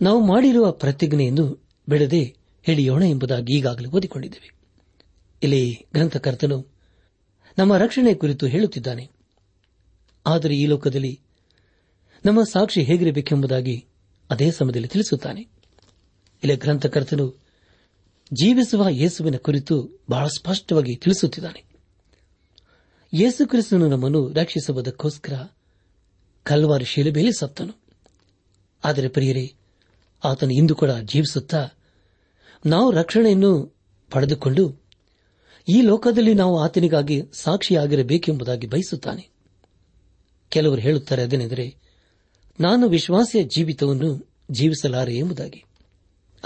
ನಾವು 0.02 0.26
ಮಾಡಿರುವ 0.26 0.72
ಪ್ರತಿಜ್ಞೆಯನ್ನು 0.72 1.68
ಬಿಡದೆ 1.88 2.36
ಹಿಡಿಯೋಣ 2.62 3.02
ಎಂಬುದಾಗಿ 3.02 3.52
ಈಗಾಗಲೇ 3.52 3.88
ಓದಿಕೊಂಡಿದ್ದೇವೆ. 3.88 4.50
ಇಲ್ಲಿ 5.42 5.86
ಗ್ರಂಥಕರ್ತನು 5.94 6.66
ನಮ್ಮ 7.58 7.76
ರಕ್ಷಣೆ 7.76 8.14
ಕುರಿತು 8.14 8.46
ಹೇಳುತ್ತಿದ್ದಾನೆ. 8.46 9.10
ಆದರೆ 10.26 10.56
ಈ 10.56 10.66
ಲೋಕದಲ್ಲಿ 10.66 11.20
ನಮ್ಮ 12.26 12.42
ಸಾಕ್ಷಿ 12.42 12.82
ಹೇಗಿರಬೇಕೆಂಬುದಾಗಿ 12.82 13.86
ಅದೇ 14.30 14.50
ಸಮಯದಲ್ಲಿ 14.50 14.88
ತಿಳಿಸುತ್ತಾನೆ. 14.88 15.40
ಇಲ್ಲಿ 16.42 16.56
ಗ್ರಂಥಕರ್ತನು 16.56 17.42
ಜೀವಿಸುವ 18.32 18.88
ಯೇಸುವಿನ 18.88 19.36
ಕುರಿತು 19.36 20.04
ಬಹಳ 20.10 20.26
ಸ್ಪಷ್ಟವಾಗಿ 20.26 20.96
ತಿಳಿಸುತ್ತಿದ್ದಾನೆ. 20.96 21.64
ಯೇಸು 23.14 23.48
ಕ್ರಿಸ್ತನು 23.48 23.88
ನಮ್ಮನ್ನು 23.88 24.32
ರಕ್ಷಿಸುವುದಕ್ಕೋಸ್ಕರ 24.32 25.46
ಕಲ್ವಾರಿ 26.42 26.84
ಶಿಲುಬೆಯಲ್ಲಿ 26.84 27.38
ಸತ್ತನು. 27.38 27.72
ಆದರೆ 28.84 29.08
ಪ್ರಿಯರೇ 29.08 29.54
ಆತನು 30.26 30.50
ಇಂದು 30.50 30.74
ಕೂಡ 30.74 30.90
ಜೀವಿಸುತ್ತಾ 30.90 31.68
ನಾವು 32.66 32.90
ರಕ್ಷಣೆಯನ್ನು 32.90 33.76
ಪಡೆದುಕೊಂಡು 34.10 34.86
ಈ 35.68 35.82
ಲೋಕದಲ್ಲಿ 35.82 36.34
ನಾವು 36.34 36.60
ಆತನಿಗಾಗಿ 36.60 37.22
ಸಾಕ್ಷಿಯಾಗಿರಬೇಕೆಂಬುದಾಗಿ 37.32 38.66
ಬಯಸುತ್ತಾನೆ. 38.66 39.28
ಕೆಲವರು 40.48 40.80
ಹೇಳುತ್ತಾರೆ 40.80 41.22
ಅದೇನೆಂದರೆ, 41.22 41.76
ನಾನು 42.60 42.88
ವಿಶ್ವಾಸಿಯ 42.88 43.42
ಜೀವಿತವನ್ನು 43.42 44.28
ಜೀವಿಸಲಾರೆ 44.50 45.16
ಎಂಬುದಾಗಿ. 45.16 45.64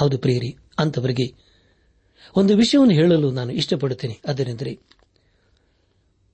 ಹೌದು 0.00 0.18
ಪ್ರಿಯರಿ 0.18 0.56
ಅಂತವರಿಗೆ 0.78 1.34
ಒಂದು 2.37 2.56
ವಿಷಯವನ್ನು 2.56 2.94
ಹೇಳಲು 2.94 3.30
ನಾನು 3.30 3.52
ಇಷ್ಟಪಡುತ್ತೇನೆ. 3.52 4.20
ಅದನೆಂದರೆ, 4.26 4.78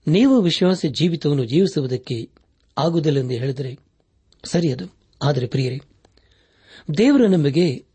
ನೀವು 0.07 0.41
ವಿಶ್ವಾಸ 0.41 0.85
ಜೀವಿತವನ್ನು 0.89 1.45
ಜೀವಿಸುವುದಕ್ಕೆ 1.45 2.31
ಆಗುವುದಿಲ್ಲ 2.79 3.19
ಎಂದು 3.19 3.35
ಹೇಳಿದರೆ 3.35 3.79
ಸರಿಯದು. 4.45 4.95
ಆದರೆ 5.23 5.47
ಪ್ರಿಯರೇ 5.47 5.81
ದೇವರು 6.99 7.27
ನಮಗೆ 7.27 7.87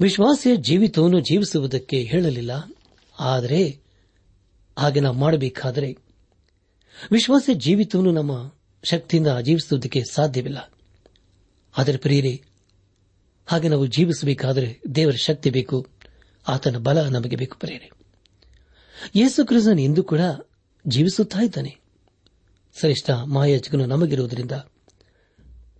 ವಿಶ್ವಾಸಿಯ 0.00 0.56
ಜೀವಿತವನ್ನು 0.56 1.20
ಜೀವಿಸುವುದಕ್ಕೆ 1.20 2.02
ಹೇಳಲಿಲ್ಲ. 2.02 2.76
ಆದರೆ 3.20 3.80
ಹಾಗೆ 4.78 5.00
ನಾವು 5.00 5.16
ಮಾಡಬೇಕಾದರೆ 5.16 5.96
ವಿಶ್ವಾಸ 7.12 7.50
ಜೀವಿತವನ್ನು 7.52 8.12
ನಮ್ಮ 8.12 8.54
ಶಕ್ತಿಯಿಂದ 8.84 9.28
ಜೀವಿಸುವುದಕ್ಕೆ 9.42 10.02
ಸಾಧ್ಯವಿಲ್ಲ. 10.10 10.72
ಆದರೆ 11.78 11.96
ಪ್ರಿಯರೇ, 11.96 12.42
ಹಾಗೆ 13.46 13.68
ನಾವು 13.68 13.86
ಜೀವಿಸಬೇಕಾದರೆ 13.86 14.80
ದೇವರ 14.94 15.14
ಶಕ್ತಿ 15.14 15.50
ಬೇಕು, 15.50 15.86
ಆತನ 16.48 16.76
ಬಲ 16.76 17.08
ನಮಗೆ 17.08 17.36
ಬೇಕು 17.36 17.58
ಪ್ರಿಯರೇ. 17.58 17.90
ಯೇಸು 19.16 19.46
ಕ್ರಿಸ್ತನ್ 19.46 19.80
ಇಂದು 19.80 20.02
ಕೂಡ 20.02 20.20
ಜೀವಿಸುತ್ತಾ 20.86 21.38
ಇದ್ದಾನೆ. 21.38 21.76
ಶ್ರೇಷ್ಠ 22.80 23.10
ಮಾಯಾಜಕನು 23.10 23.86
ನಮಗಿರುವುದರಿಂದ 23.86 24.52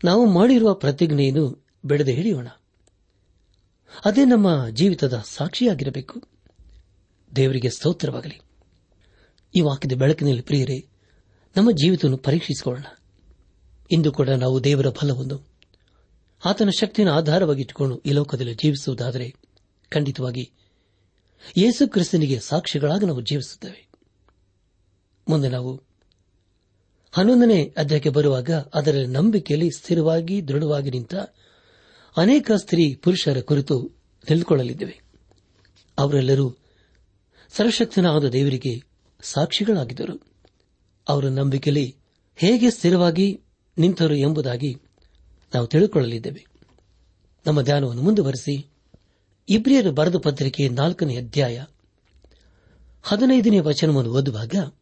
ನಾವು 0.04 0.26
ಮಾಡಿರುವ 0.26 0.74
ಪ್ರತಿಜ್ಞೆಯನ್ನು 0.74 1.66
ಬಿಡದೆ 1.84 2.12
ಹಿಡಿಯೋಣ. 2.12 2.48
ಅದೇ 4.04 4.24
ನಮ್ಮ 4.24 4.68
ಜೀವಿತದ 4.68 5.22
ಸಾಕ್ಷಿಯಾಗಿರಬೇಕು. 5.24 6.22
ದೇವರಿಗೆ 7.36 7.70
ಸ್ತೋತ್ರವಾಗಲಿ. 7.70 8.40
ಈ 9.56 9.60
ವಾಕ್ಯದ 9.60 9.92
ಬೆಳಕಿನಲ್ಲಿ 9.92 10.42
ಪ್ರಿಯರೇ, 10.42 10.88
ನಮ್ಮ 11.56 11.70
ಜೀವಿತವನ್ನು 11.70 12.18
ಪರೀಕ್ಷಿಸಿಕೊಳ್ಳೋಣ. 12.18 12.84
ಇಂದು 13.90 14.12
ಕೂಡ 14.12 14.28
ನಾವು 14.28 14.64
ದೇವರ 14.64 14.90
ಫಲವನ್ನು 14.90 15.48
ಆತನ 16.44 16.68
ಶಕ್ತಿಯನ್ನು 16.70 17.16
ಆಧಾರವಾಗಿಟ್ಟುಕೊಂಡು 17.16 17.98
ಈ 17.98 18.10
ಲೋಕದಲ್ಲಿ 18.10 18.54
ಜೀವಿಸುವುದಾದರೆ 18.54 19.34
ಖಂಡಿತವಾಗಿ 19.90 20.52
ಯೇಸು 21.56 21.88
ಕ್ರಿಸ್ತನಿಗೆ 21.88 22.40
ಸಾಕ್ಷಿಗಳಾಗಿ 22.40 23.06
ನಾವು 23.06 23.20
ಜೀವಿಸುತ್ತೇವೆ. 23.20 23.88
ಮುಂದೆ 25.28 25.48
ನಾವು 25.48 25.82
ಹನ್ನೊಂದನೇ 27.12 27.74
ಅಧ್ಯಾಯಕ್ಕೆ 27.76 28.10
ಬರುವಾಗ 28.10 28.50
ಅದರ 28.50 29.04
ನಂಬಿಕೆಯಲ್ಲಿ 29.08 29.70
ಸ್ಥಿರವಾಗಿ 29.70 30.48
ದೃಢವಾಗಿ 30.48 30.90
ನಿಂತ 30.90 31.14
ಅನೇಕ 32.16 32.52
ಸ್ತ್ರೀ 32.52 32.94
ಪುರುಷರ 32.94 33.40
ಕುರಿತು 33.40 33.90
ತಿಳಿದುಕೊಳ್ಳಲಿದ್ದೇವೆ. 34.26 35.02
ಅವರೆಲ್ಲರೂ 35.98 36.56
ಸರ್ವಶಕ್ತನಾದ 37.50 38.24
ದೇವರಿಗೆ 38.24 38.82
ಸಾಕ್ಷಿಗಳಾಗಿದ್ದರು. 39.22 40.26
ಅವರ 41.08 41.24
ನಂಬಿಕೆಯಲ್ಲಿ 41.24 41.96
ಹೇಗೆ 42.36 42.70
ಸ್ಥಿರವಾಗಿ 42.70 43.40
ನಿಂತರು 43.78 44.14
ಎಂಬುದಾಗಿ 44.14 44.76
ನಾವು 45.54 45.66
ತಿಳಿದುಕೊಳ್ಳಲಿದ್ದೇವೆ 45.66 46.46
ನಮ್ಮ 47.46 47.62
ಧ್ಯಾನವನ್ನು 47.62 48.02
ಮುಂದುವರೆಸಿ 48.02 48.66
ಇಬ್ರಿಯರು 49.48 49.92
ಬರೆದ 49.92 50.16
ಪತ್ರಿಕೆ 50.16 50.68
ನಾಲ್ಕನೇ 50.68 51.16
ಅಧ್ಯಾಯ 51.16 51.64
ಹದಿನೈದನೇ 53.02 53.58
ವಚನವನ್ನು 53.58 54.10
ಓದುವಾಗ, 54.10 54.72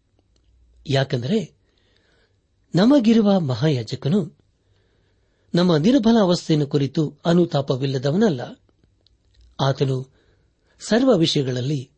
ಯಾಕೆಂದರೆ 0.86 1.52
ನಮಗಿರುವ 2.74 3.40
ಮಹಾಯಾಜಕನು 3.40 4.39
ನಮ್ಮ 5.54 5.76
ನಿರ್ಬಲ 5.76 6.18
ಅವಸ್ಥೆಯನ್ನು 6.20 6.66
ಕುರಿತು 6.66 7.18
ಅನುತಾಪವಿಲ್ಲದವನಲ್ಲ. 7.26 8.40
ಆತನು 9.60 10.08
ಸರ್ವ 10.80 11.16
ವಿಷಯಗಳಲ್ಲಿ 11.16 11.90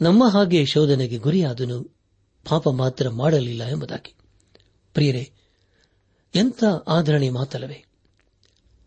ನಮ್ಮ 0.00 0.28
ಹಾಗೆ 0.28 0.64
ಶೋಧನೆಗೆ 0.64 1.18
ಗುರಿಯಾದನು. 1.18 1.96
ಪಾಪ 2.48 2.68
ಮಾತ್ರ 2.68 3.08
ಮಾಡಲಿಲ್ಲ 3.08 3.64
ಎಂಬುದಾಗಿ. 3.64 4.14
ಪ್ರಿಯರೇ, 4.94 5.30
ಎಂಥ 6.34 6.64
ಆಧರಣೆ 6.88 7.30
ಮಾತಲ್ಲವೇ? 7.30 7.84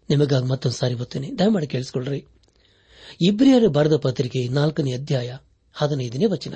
ನಿಮಗಾಗಿ 0.09 0.45
ಮತ್ತೊಂದು 0.45 0.75
ಸಾರಿ 0.75 0.95
ಬರ್ತೇನೆ. 0.95 1.31
ದಯಮಾಡಿ 1.39 1.67
ಕೇಳಿಸಿಕೊಳ್ಳ್ರಿ. 1.67 2.25
ಇಬ್ರಿಯರ 3.21 3.67
ಬರೆದ 3.67 3.95
ಪತ್ರಿಕೆ 3.95 4.47
ನಾಲ್ಕನೇ 4.47 4.93
ಅಧ್ಯಾಯ 4.93 5.37
ಹದಿನೈದನೇ 5.73 6.25
ವಚನ. 6.25 6.53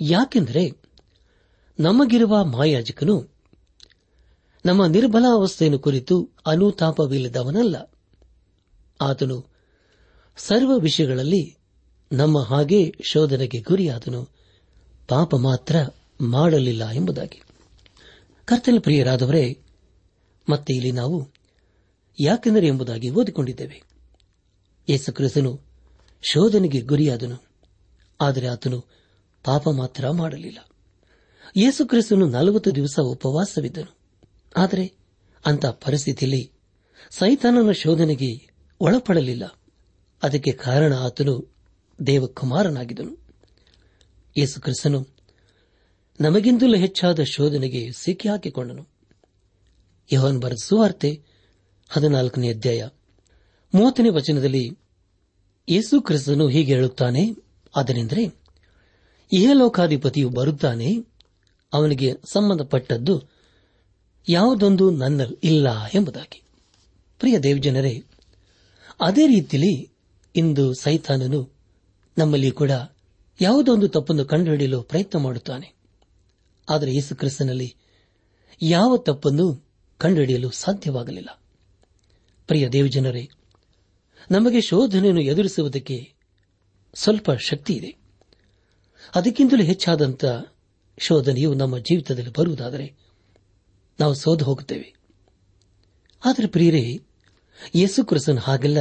ಯಾಕೆಂದರೆ 0.00 0.82
ನಮಗಿರುವ 1.80 2.44
ಮಾಯಾಜಕನು 2.44 3.35
ನಮ್ಮ 4.66 4.86
ನಿರ್ಬಲಾವಸ್ಥೆಯನ್ನು 4.86 5.78
ಕುರಿತು 5.78 6.30
ಅನುತಾಪವಿಲ್ಲದವನಲ್ಲ. 6.46 7.92
ಆತನು 9.00 9.46
ಸರ್ವ 10.36 10.78
ವಿಷಯಗಳಲ್ಲಿ 10.78 11.56
ನಮ್ಮ 12.12 12.38
ಹಾಗೆ 12.38 12.94
ಶೋಧನೆಗೆ 13.10 13.60
ಗುರಿಯಾದನು. 13.60 14.28
ಪಾಪ 15.08 15.36
ಮಾತ್ರ 15.36 15.76
ಮಾಡಲಿಲ್ಲ 16.20 16.90
ಎಂಬುದಾಗಿ. 16.90 17.42
ಕರ್ತನ 18.44 18.76
ಪ್ರಿಯರಾದವರೇ, 18.78 19.62
ಮತ್ತೆ 20.48 20.72
ಇಲ್ಲಿ 20.72 20.92
ನಾವು 20.92 21.28
ಯಾಕೆಂದರೆ 22.20 22.66
ಎಂಬುದಾಗಿ 22.66 23.10
ಓದಿಕೊಂಡಿದ್ದೇವೆ. 23.10 23.82
ಯೇಸುಕ್ರಿಸ್ತನು 24.88 25.60
ಶೋಧನೆಗೆ 26.22 26.80
ಗುರಿಯಾದನು, 26.80 27.36
ಆದರೆ 28.20 28.46
ಆತನು 28.46 28.80
ಪಾಪ 29.44 29.68
ಮಾತ್ರ 29.68 30.10
ಮಾಡಲಿಲ್ಲ. 30.10 30.58
ಯೇಸುಕ್ರಿಸ್ತನು 31.56 32.26
ನಲವತ್ತು 32.26 32.74
ದಿವಸ 32.74 32.98
ಉಪವಾಸವಿದ್ದನು. 33.00 33.95
ಆದರೆ 34.56 34.84
ಅಂತ 35.46 35.66
ಪರಿಸ್ಥಿತಿಯಲ್ಲಿ 35.66 36.42
ಸೈತಾನನ 37.10 37.70
ಶೋಧನೆಗೆ 37.70 38.30
ಒಳಪಡಲಿಲ್ಲ. 38.80 39.44
ಅದಕ್ಕೆ 40.22 40.52
ಕಾರಣ 40.52 40.92
ಆತನು 40.94 41.34
ದೇವಕುಮಾರನಾಗಿದನು 42.06 43.12
ಯೇಸುಕ್ರಿಸ್ತನು 44.38 45.00
ನಮಗಿಂತಲೂ 46.20 46.76
ಹೆಚ್ಚಾದ 46.76 47.20
ಶೋಧನೆಗೆ 47.22 47.82
ಸಿಕ್ಕಿ 47.92 48.28
ಹಾಕಿಕೊಂಡನು. 48.28 48.84
ಯಹೋನ್ 50.10 50.40
ಬರೆದ 50.40 50.60
ಸುವಾರ್ತೆ 50.62 51.10
ಹದಿನಾಲ್ಕನೇ 51.90 52.48
ಅಧ್ಯಾಯ 52.50 52.82
ಮೂವತ್ತನೇ 53.74 54.08
ವಚನದಲ್ಲಿ 54.08 54.64
ಯೇಸು 55.68 56.00
ಕ್ರಿಸ್ತನು 56.00 56.48
ಹೀಗೆ 56.48 56.74
ಹೇಳುತ್ತಾನೆ 56.74 57.22
ಅದನೆಂದರೆ 57.76 58.24
ಇಹಲೋಕಾಧಿಪತಿಯು 59.32 60.28
ಬರುತ್ತಾನೆ, 60.28 60.88
ಅವನಿಗೆ 61.72 62.08
ಸಂಬಂಧಪಟ್ಟದ್ದು 62.32 63.14
ಯಾವುದೊಂದು 64.28 64.90
ನನ್ನಲ್ಲಿ 64.90 65.38
ಇಲ್ಲ 65.44 65.84
ಎಂಬುದಾಗಿ. 65.94 66.42
ಪ್ರಿಯ 67.18 67.38
ದೇವಜನರೇ, 67.38 68.04
ಅದೇ 69.00 69.26
ರೀತಿಯಲ್ಲಿ 69.26 69.92
ಇಂದು 70.36 70.74
ಸೈತಾನನು 70.74 71.52
ನಮ್ಮಲ್ಲಿ 72.18 72.50
ಕೂಡ 72.50 72.70
ಯಾವುದೊಂದು 73.40 73.88
ತಪ್ಪನ್ನು 73.88 74.24
ಕಂಡುಹಿಡಿಯಲು 74.24 74.82
ಪ್ರಯತ್ನ 74.82 75.18
ಮಾಡುತ್ತಾನೆ. 75.18 75.74
ಆದರೆ 76.70 76.92
ಯೇಸು 76.92 77.16
ಕ್ರಿಸ್ತನಲ್ಲಿ 77.16 77.74
ಯಾವ 78.62 78.96
ತಪ್ಪನ್ನು 78.96 79.68
ಕಂಡುಹಿಡಿಯಲು 79.98 80.50
ಸಾಧ್ಯವಾಗಲಿಲ್ಲ. 80.50 81.42
ಪ್ರಿಯ 82.46 82.68
ದೇವಜನರೇ, 82.68 83.28
ನಮಗೆ 84.30 84.60
ಶೋಧನೆಯನ್ನು 84.60 85.20
ಎದುರಿಸುವುದಕ್ಕೆ 85.20 86.12
ಸ್ವಲ್ಪ 86.94 87.30
ಶಕ್ತಿ 87.30 87.72
ಇದೆ. 87.72 87.96
ಅದಕ್ಕಿಂತಲೂ 89.14 89.62
ಹೆಚ್ಚಾದಂಥ 89.62 90.24
ಶೋಧನೆಯು 90.98 91.54
ನಮ್ಮ 91.54 91.78
ಜೀವಿತದಲ್ಲಿ 91.78 92.30
ಬರುವುದಾದರೆ 92.32 93.05
ನಾವು 94.00 94.14
ಸೋದು 94.14 94.44
ಹೋಗುತ್ತೇವೆ. 94.44 94.94
ಆದರೆ 96.24 96.46
ಪ್ರಿಯರೇ, 96.46 97.00
ಯೇಸು 97.74 98.04
ಕ್ರಿಸ್ತನ್ 98.04 98.38
ಹಾಗೆಲ್ಲ 98.38 98.78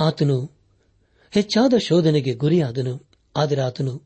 ಆತನು 0.00 0.36
ಹೆಚ್ಚಾದ 1.30 1.74
ಶೋಧನೆಗೆ 1.76 2.34
ಗುರಿಯಾದನು, 2.34 2.94
ಆದರೆ 3.36 3.60
ಆತನು 3.60 4.02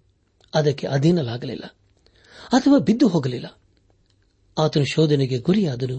ಅದಕ್ಕೆ 0.54 0.86
ಅಧೀನಲಾಗಲಿಲ್ಲ 0.86 1.64
ಅಥವಾ 2.48 2.78
ಬಿದ್ದು 2.78 3.08
ಹೋಗಲಿಲ್ಲ. 3.08 3.48
ಆತನು 4.58 4.84
ಶೋಧನೆಗೆ 4.84 5.38
ಗುರಿಯಾದನು, 5.38 5.98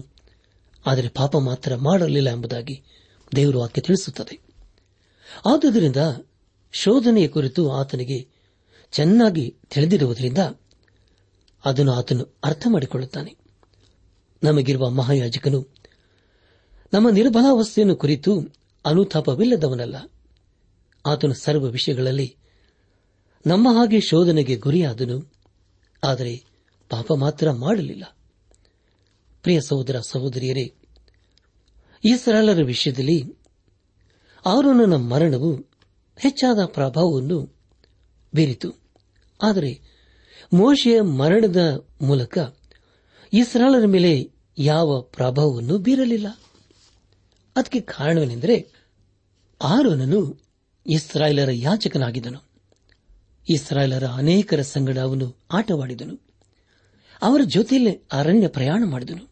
ಆದರೆ 0.86 1.08
ಪಾಪ 1.08 1.36
ಮಾತ್ರ 1.36 1.76
ಮಾಡಲಿಲ್ಲ 1.76 2.30
ಎಂಬುದಾಗಿ 2.30 2.82
ದೇವರು 3.36 3.62
ಆಕೆ 3.62 3.80
ತಿಳಿಸುತ್ತದೆ. 3.80 4.36
ಆದುದರಿಂದ 5.46 5.96
ಶೋಧನೆಯ 6.72 7.28
ಕುರಿತು 7.28 7.72
ಆತನಿಗೆ 7.72 8.18
ಚೆನ್ನಾಗಿ 8.92 9.56
ತಿಳಿದಿರುವುದರಿಂದ 9.70 10.38
ಅದನ್ನು 11.64 11.92
ಆತನು 11.92 12.24
ಅರ್ಥ 12.44 12.66
ಮಾಡಿಕೊಳ್ಳುತ್ತಾನೆ. 12.70 13.43
ನಮಗಿರುವ 14.44 14.90
ಮಹಾಯಾಜಕನು, 14.90 15.68
ನಮ್ಮ 16.92 17.10
ನಿರ್ಬಲಾವಸ್ಥೆಯನ್ನು 17.10 17.96
ಕುರಿತು 17.96 18.40
ಅನುತಾಪವಿಲ್ಲದವನಲ್ಲ. 18.86 20.10
ಆತನು 21.06 21.34
ಸರ್ವ 21.34 21.64
ವಿಷಯಗಳಲ್ಲಿ 21.64 22.36
ನಮ್ಮ 23.46 23.78
ಹಾಗೆ 23.78 24.00
ಶೋಧನೆಗೆ 24.00 24.56
ಗುರಿಯಾದನು. 24.56 25.32
ಆದರೆ 26.04 26.44
ಪಾಪ 26.90 27.12
ಮಾತ್ರ 27.12 27.50
ಮಾಡಲಿಲ್ಲ. 27.50 28.16
ಪ್ರಿಯ 29.42 29.60
ಸಹೋದರ 29.60 30.00
ಸಹೋದರಿಯರೇ 30.00 30.74
ಈ 32.04 32.16
ಸರಳರ 32.16 32.62
ವಿಷಯದಲ್ಲಿ 32.62 33.24
ಆರೋನನ 34.46 34.94
ಮರಣವು 34.96 35.56
ಹೆಚ್ಚಾದ 36.16 36.64
ಪ್ರಭಾವವನ್ನು 36.64 37.56
ಬೀರಿತು. 38.34 38.74
ಆದರೆ 39.42 39.80
ಮೋಶೆಯ 40.52 41.00
ಮರಣದ 41.00 41.86
ಮೂಲಕ 42.02 42.38
ಇಸ್ರಾಲರ 43.32 43.86
ಮೇಲೆ 43.86 44.33
ಯಾವ 44.58 45.00
ಪ್ರಭಾವವನ್ನು 45.00 45.78
ಬೀರಲಿಲ್ಲ. 45.78 46.26
ಅದಕ್ಕೆ 47.56 47.80
ಕಾರಣವೇನೆಂದರೆ 47.80 48.70
ಆರೋನನು 49.62 50.40
ಇಸ್ರಾಯೇಲರ 50.86 51.48
ಯಾಚಕನಾಗಿದ್ದನು 51.52 52.38
ಇಸ್ರಾಯೇಲರ 53.48 54.04
ಅನೇಕರ 54.06 54.60
ಸಂಗಡ 54.60 54.98
ಅವನು 54.98 55.36
ಆಟವಾಡಿದನು. 55.52 56.20
ಅವರ 57.22 57.40
ಜೊತೆಯಲ್ಲೇ 57.46 58.02
ಅರಣ್ಯ 58.12 58.48
ಪ್ರಯಾಣ 58.48 58.82
ಮಾಡಿದನು. 58.86 59.30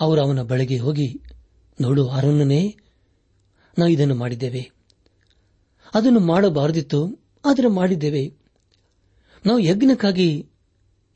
ಅವರು 0.00 0.20
ಅವನ 0.20 0.42
ಬಳಿಗೆ 0.42 0.78
ಹೋಗಿ, 0.78 1.22
ನೋಡು 1.80 2.08
ಆರೋನನೇ, 2.08 2.76
ನಾವು 3.78 3.90
ಇದನ್ನು 3.90 4.14
ಮಾಡಿದ್ದೇವೆ. 4.14 4.70
ಅದನ್ನು 5.94 6.20
ಮಾಡಬಾರದಿತ್ತು, 6.20 7.24
ಆದರೆ 7.44 7.68
ಮಾಡಿದ್ದೇವೆ. 7.68 8.32
ನಾವು 9.46 9.58
ಯಜ್ಞಕ್ಕಾಗಿ 9.58 10.48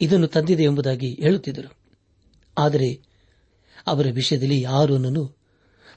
ಇದನ್ನು 0.01 0.27
ತಂದಿದೆ 0.27 0.63
ಎಂಬುದಾಗಿ 0.63 1.15
ಹೇಳುತ್ತಿದ್ದರು. 1.15 1.82
ಆದರೆ 2.59 3.01
ಅವರ 3.87 4.07
ವಿಷಯದಲ್ಲಿ 4.07 4.65
ಆರೋನನು 4.65 5.37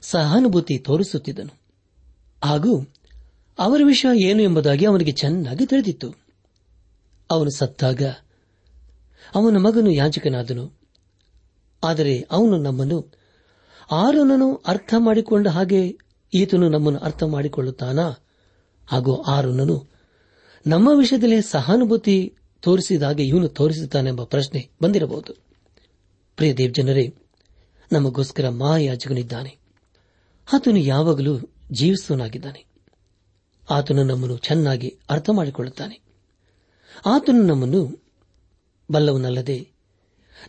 ಸಹಾನುಭೂತಿ 0.02 0.78
ತೋರಿಸುತ್ತಿದ್ದನು. 0.78 1.60
ಹಾಗೂ 2.44 2.86
ಅವರ 3.58 3.80
ವಿಷಯ 3.84 4.22
ಏನು 4.22 4.42
ಎಂಬುದಾಗಿ 4.42 4.84
ಅವನಿಗೆ 4.84 5.12
ಚೆನ್ನಾಗಿ 5.12 5.66
ತಿಳಿದಿತ್ತು. 5.66 6.14
ಅವನು 7.30 7.50
ಸತ್ತಾಗ 7.50 8.02
ಅವನ 9.34 9.56
ಮಗನು 9.56 9.90
ಯಾಜಕನಾದನು. 9.90 10.72
ಆದರೆ 11.84 12.26
ಅವನು 12.30 12.56
ನಮ್ಮನ್ನು 12.56 13.12
ಆರೋನನು 13.90 14.54
ಅರ್ಥ 14.54 14.94
ಮಾಡಿಕೊಂಡ 14.98 15.48
ಹಾಗೆ 15.48 15.98
ಈತನು 16.34 16.68
ನಮ್ಮನ್ನು 16.68 17.00
ಅರ್ಥ 17.00 17.22
ಮಾಡಿಕೊಳ್ಳುತ್ತಾನಾ? 17.22 18.24
ಹಾಗೂ 18.86 19.22
ಆರೋನನು 19.22 19.86
ನಮ್ಮ 20.66 20.90
ವಿಷಯದಲ್ಲಿ 20.94 21.42
ಸಹಾನುಭೂತಿ 21.42 22.34
ತೋರಿಸಿದ 22.60 23.02
ಇವನು 23.02 23.48
ತೋರಿಸುತ್ತಾನೆಂಬ 23.48 24.24
ಪ್ರಶ್ನೆ 24.24 24.70
ಬಂದಿರಬಹುದು. 24.82 25.45
ಪ್ರಿಯ 26.36 26.54
ದೇವ್ 26.54 26.74
ಜನರೇ 26.74 27.14
ನಮಗೋಸ್ಕರ 27.92 28.48
ಮಹಾಯಾಜಕನಿದ್ದಾನೆ 28.48 29.58
ಆತನು 30.52 30.78
ಯಾವಾಗಲೂ 30.78 31.38
ಜೀವಿಸುವನಾಗಿದ್ದಾನೆ 31.72 32.66
ಆತನು 33.70 34.04
ನಮ್ಮನ್ನು 34.04 34.36
ಚೆನ್ನಾಗಿ 34.36 34.98
ಅರ್ಥ 35.10 35.30
ಮಾಡಿಕೊಳ್ಳುತ್ತಾನೆ 35.32 36.02
ಆತನು 37.06 37.42
ನಮ್ಮನ್ನು 37.42 38.02
ಬಲ್ಲವನಲ್ಲದೆ 38.90 39.68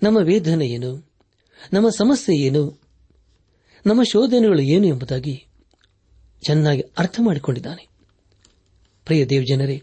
ನಮ್ಮ 0.03 0.17
ವೇದನೆ 0.21 0.67
ಏನು, 0.67 1.11
ನಮ್ಮ 1.73 1.89
ಸಮಸ್ಯೆ 1.89 2.35
ಏನು, 2.35 2.81
ನಮ್ಮ 3.85 4.03
ಶೋಧನೆಗಳು 4.03 4.59
ಏನು 4.59 4.87
ಎಂಬುದಾಗಿ 4.87 5.45
ಚೆನ್ನಾಗಿ 6.45 6.81
ಅರ್ಥ 6.81 7.19
ಮಾಡಿಕೊಂಡಿದ್ದಾನೆ 7.23 7.87
ಪ್ರಿಯ 9.05 9.25
ದೇವ್ 9.25 9.45
ಜನರೇ 9.45 9.81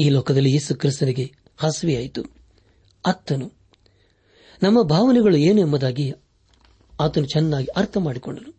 ಈ 0.00 0.08
ಲೋಕದಲ್ಲಿ 0.08 0.52
ಯೇಸು 0.52 0.74
ಕ್ರಿಸ್ತನಿಗೆ 0.74 1.32
ಹಸುವೆಯಾಯಿತು. 1.58 2.22
ಅತ್ತನು 3.06 3.57
ನಮ್ಮ 4.62 4.82
ಭಾವನೆಗಳು 4.82 5.36
ಏನು 5.36 5.60
ಎಂಬುದಾಗಿ 5.60 6.14
ಆತನು 7.00 7.26
ಚೆನ್ನಾಗಿ 7.26 7.66
ಅರ್ಥ 7.66 7.96
ಮಾಡಿಕೊಂಡನು. 7.96 8.54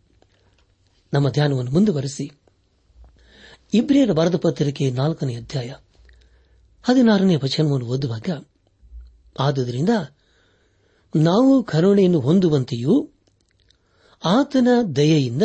ನಮ್ಮ 1.12 1.30
ಧ್ಯಾನವನ್ನು 1.30 1.70
ಮುಂದುವರೆಸಿ. 1.70 2.30
ಇಬ್ರಿಯರ 3.74 4.12
ಬರದ 4.12 4.36
ಪತ್ರಿಕೆ 4.36 4.90
ನಾಲ್ಕನೇ 4.90 5.36
ಅಧ್ಯಾಯ 5.36 5.74
ಹದಿನಾರನೇ 6.82 7.36
ವಚನವನ್ನು 7.36 7.86
ಓದುವಾಗ, 7.86 8.46
ಆದುದರಿಂದ 9.40 9.88
ನಾವು 11.16 11.64
ಕರುಣೆಯನ್ನು 11.64 12.20
ಹೊಂದುವಂತೆಯೂ 12.20 13.10
ಆತನ 14.24 14.68
ದಯೆಯಿಂದ 14.96 15.42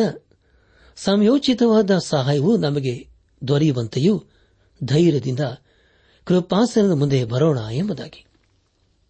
ಸಂಯೋಚಿತವಾದ 0.95 1.97
ಸಹಾಯವು 1.97 2.57
ನಮಗೆ 2.57 3.07
ದೊರೆಯುವಂತೆಯೂ 3.47 4.23
ಧೈರ್ಯದಿಂದ 4.83 5.39
ಕೃಪಾಸನದ 6.23 6.91
ಮುಂದೆ 6.91 7.23
ಬರೋಣ 7.23 7.59
ಎಂಬುದಾಗಿ. 7.71 8.25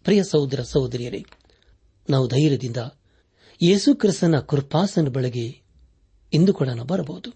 ಪ್ರಿಯ 0.04 0.24
ಸಹೋದರ 0.24 0.62
ಸಹೋದರಿಯರೇ 0.64 1.26
ನಾವು 2.10 2.28
ಧೈರ್ಯದಿಂದ 2.28 2.78
ಯೇಸು 3.62 3.96
ಕ್ರಿಸ್ತನ 3.96 4.40
ಕೃಪಾಸನ 4.40 5.08
ಬಳಿಗೆ 5.08 5.62
ಇಂದು 6.34 6.54
ಕೂಡ 6.54 6.70
ಬರಬಹುದು. 6.70 7.30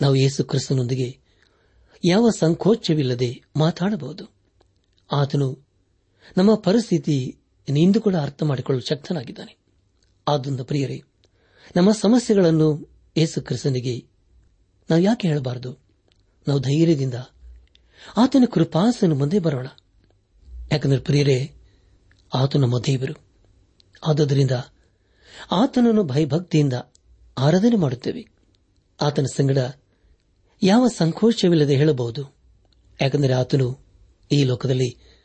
ನಾವು 0.00 0.16
ಯೇಸು 0.16 0.44
ಕ್ರಿಸ್ತನೊಂದಿಗೆ 0.44 1.18
ಯಾವ 2.04 2.28
ಸಂಕೋಚವಿಲ್ಲದೆ 2.38 3.42
ಮಾತಾಡಬಹುದು. 3.56 4.24
ಆತನು 5.12 5.66
ನಮ್ಮ 6.36 6.54
ಪರಿಸ್ಥಿತಿ 6.54 7.38
ಇಂದು 7.68 8.00
ಕೂಡ 8.00 8.16
ಅರ್ಥ 8.16 8.42
ಮಾಡಿಕೊಳ್ಳಲು 8.42 8.88
ಶಕ್ತನಾಗಿದ್ದಾನೆ. 8.88 9.56
ಆದ್ದರಿಂದ 10.28 10.60
ಪ್ರಿಯರೇ, 10.60 11.02
ನಮ್ಮ 11.76 11.92
ಸಮಸ್ಯೆಗಳನ್ನು 11.92 12.90
ಯೇಸು 13.16 13.40
ಕ್ರಿಸ್ತನಿಗೆ 13.40 14.06
ನಾವು 14.90 15.02
ಯಾಕೆ 15.02 15.28
ಹೇಳಬಾರದು? 15.28 15.78
ನಾವು 16.48 16.60
ಧೈರ್ಯದಿಂದ 16.60 17.14
ಆತನ 18.16 18.44
ಕೃಪಾಸನ 18.52 19.12
ಮುಂದೆ 19.12 19.38
ಬರೋಣ. 19.38 19.66
ಯಾಕಂದ್ರೆ 20.72 21.00
ಪ್ರಿಯರೇ 21.00 21.52
ಆತ 22.34 22.56
ನಮ್ಮ 22.56 22.78
ದೇವರು. 22.78 23.29
ಆದುದರಿಂದ 24.06 24.50
ಆತನನ್ನು 25.50 26.04
ಭಯಭಕ್ತಿಯಿಂದ 26.04 26.72
ಆರಾಧನೆ 27.38 27.76
ಮಾಡುತ್ತೇವೆ. 27.76 28.24
ಆತನ 29.00 29.24
ಸಂಗಡ 29.24 29.58
ಯಾವ 30.62 30.88
ಸಂಕೋಚವಿಲ್ಲದೆ 30.88 31.76
ಹೇಳಬಹುದು. 31.76 32.34
ಯಾಕೆಂದರೆ 33.00 33.32
ಆತನು 33.32 33.78
ಈ 34.32 34.44
ಲೋಕದಲ್ಲಿ 34.44 35.20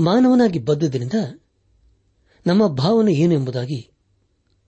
ಮಾನವನಾಗಿ 0.00 0.58
ಬದ್ದುದರಿಂದ 0.58 1.12
ನಮ್ಮ 2.46 2.66
ಭಾವನೆ 2.66 3.12
ಏನು 3.12 3.34
ಎಂಬುದಾಗಿ 3.34 3.90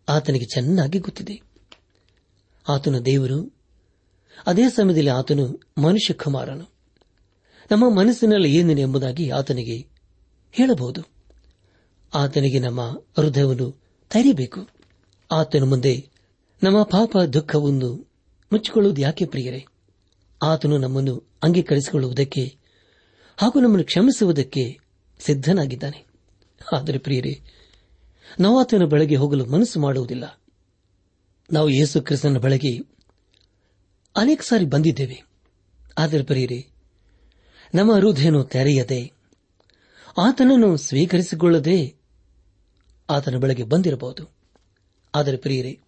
ಆತನಿಗೆ 0.08 0.44
ಚೆನ್ನಾಗಿ 0.44 0.98
ಗೊತ್ತಿದೆ. 0.98 1.42
ಆತನ 2.68 2.98
ದೇವರು 2.98 3.56
ಅದೇ 4.46 4.62
ಸಮಯದಲ್ಲಿ 4.68 5.10
ಆತನು 5.10 5.60
ಮನುಷ್ಯ 5.78 6.14
ಕುಮಾರನು 6.14 6.74
ನಮ್ಮ 7.70 7.98
ಮನಸ್ಸಿನಲ್ಲಿ 7.98 8.56
ಏನಿದೆ 8.56 8.80
ಎಂಬುದಾಗಿ 8.80 9.30
ಆತನಿಗೆ 9.30 9.88
ಹೇಳಬಹುದು. 10.52 11.15
ಆತನಿಗೆ 12.14 12.58
ನಮ್ಮ 12.58 13.02
ಹೃದಯವನ್ನು 13.16 13.80
ತೆರೆಯಬೇಕು 14.10 14.68
ಆತನ 15.32 15.62
ಮುಂದೆ 15.62 16.08
ನಮ್ಮ 16.62 16.82
ಪಾಪ 16.82 17.18
ದುಃಖವನ್ನು 17.18 18.08
ಮುಚ್ಚಿಕೊಳ್ಳುವುದು 18.52 19.00
ಯಾಕೆ 19.00 19.24
ಪ್ರಿಯರೇ? 19.24 19.66
ಆತನು 20.42 20.78
ನಮ್ಮನ್ನು 20.78 21.30
ಅಂಗೀಕರಿಸಿಕೊಳ್ಳುವುದಕ್ಕೆ 21.42 22.56
ಹಾಗೂ 23.36 23.60
ನಮ್ಮನ್ನು 23.60 23.84
ಕ್ಷಮಿಸುವುದಕ್ಕೆ 23.84 24.78
ಸಿದ್ದನಾಗಿದ್ದಾನೆ 25.18 26.06
ಆದರೆ 26.72 26.98
ಪ್ರಿಯರೇ, 26.98 27.40
ನಾವು 28.40 28.60
ಆತನ 28.60 28.84
ಬೆಳಗ್ಗೆ 28.84 29.16
ಹೋಗಲು 29.16 29.46
ಮನಸ್ಸು 29.46 29.80
ಮಾಡುವುದಿಲ್ಲ. 29.80 30.40
ನಾವು 31.52 31.68
ಯೇಸು 31.68 32.00
ಕ್ರಿಸ್ತನ 32.00 32.38
ಬೆಳಗ್ಗೆ 32.38 32.78
ಅನೇಕ 34.16 34.42
ಸಾರಿ 34.42 34.64
ಬಂದಿದ್ದೇವೆ. 34.64 35.22
ಆದರೆ 35.98 36.22
ಪ್ರಿಯರೇ, 36.22 36.66
ನಮ್ಮ 37.74 37.94
ಹೃದಯನು 37.94 38.44
ತೆರೆಯದೆ, 38.44 39.12
ಆತನನ್ನು 40.18 40.76
ಸ್ವೀಕರಿಸಿಕೊಳ್ಳದೆ 40.76 41.95
ಆತನ 43.10 43.36
ಬೆಳಗ್ಗೆ 43.36 43.62
ಬಂದಿರಬಹುದು. 43.62 44.34
ಆದರೆ 45.14 45.36
ಪ್ರಿಯರೇ, 45.36 45.80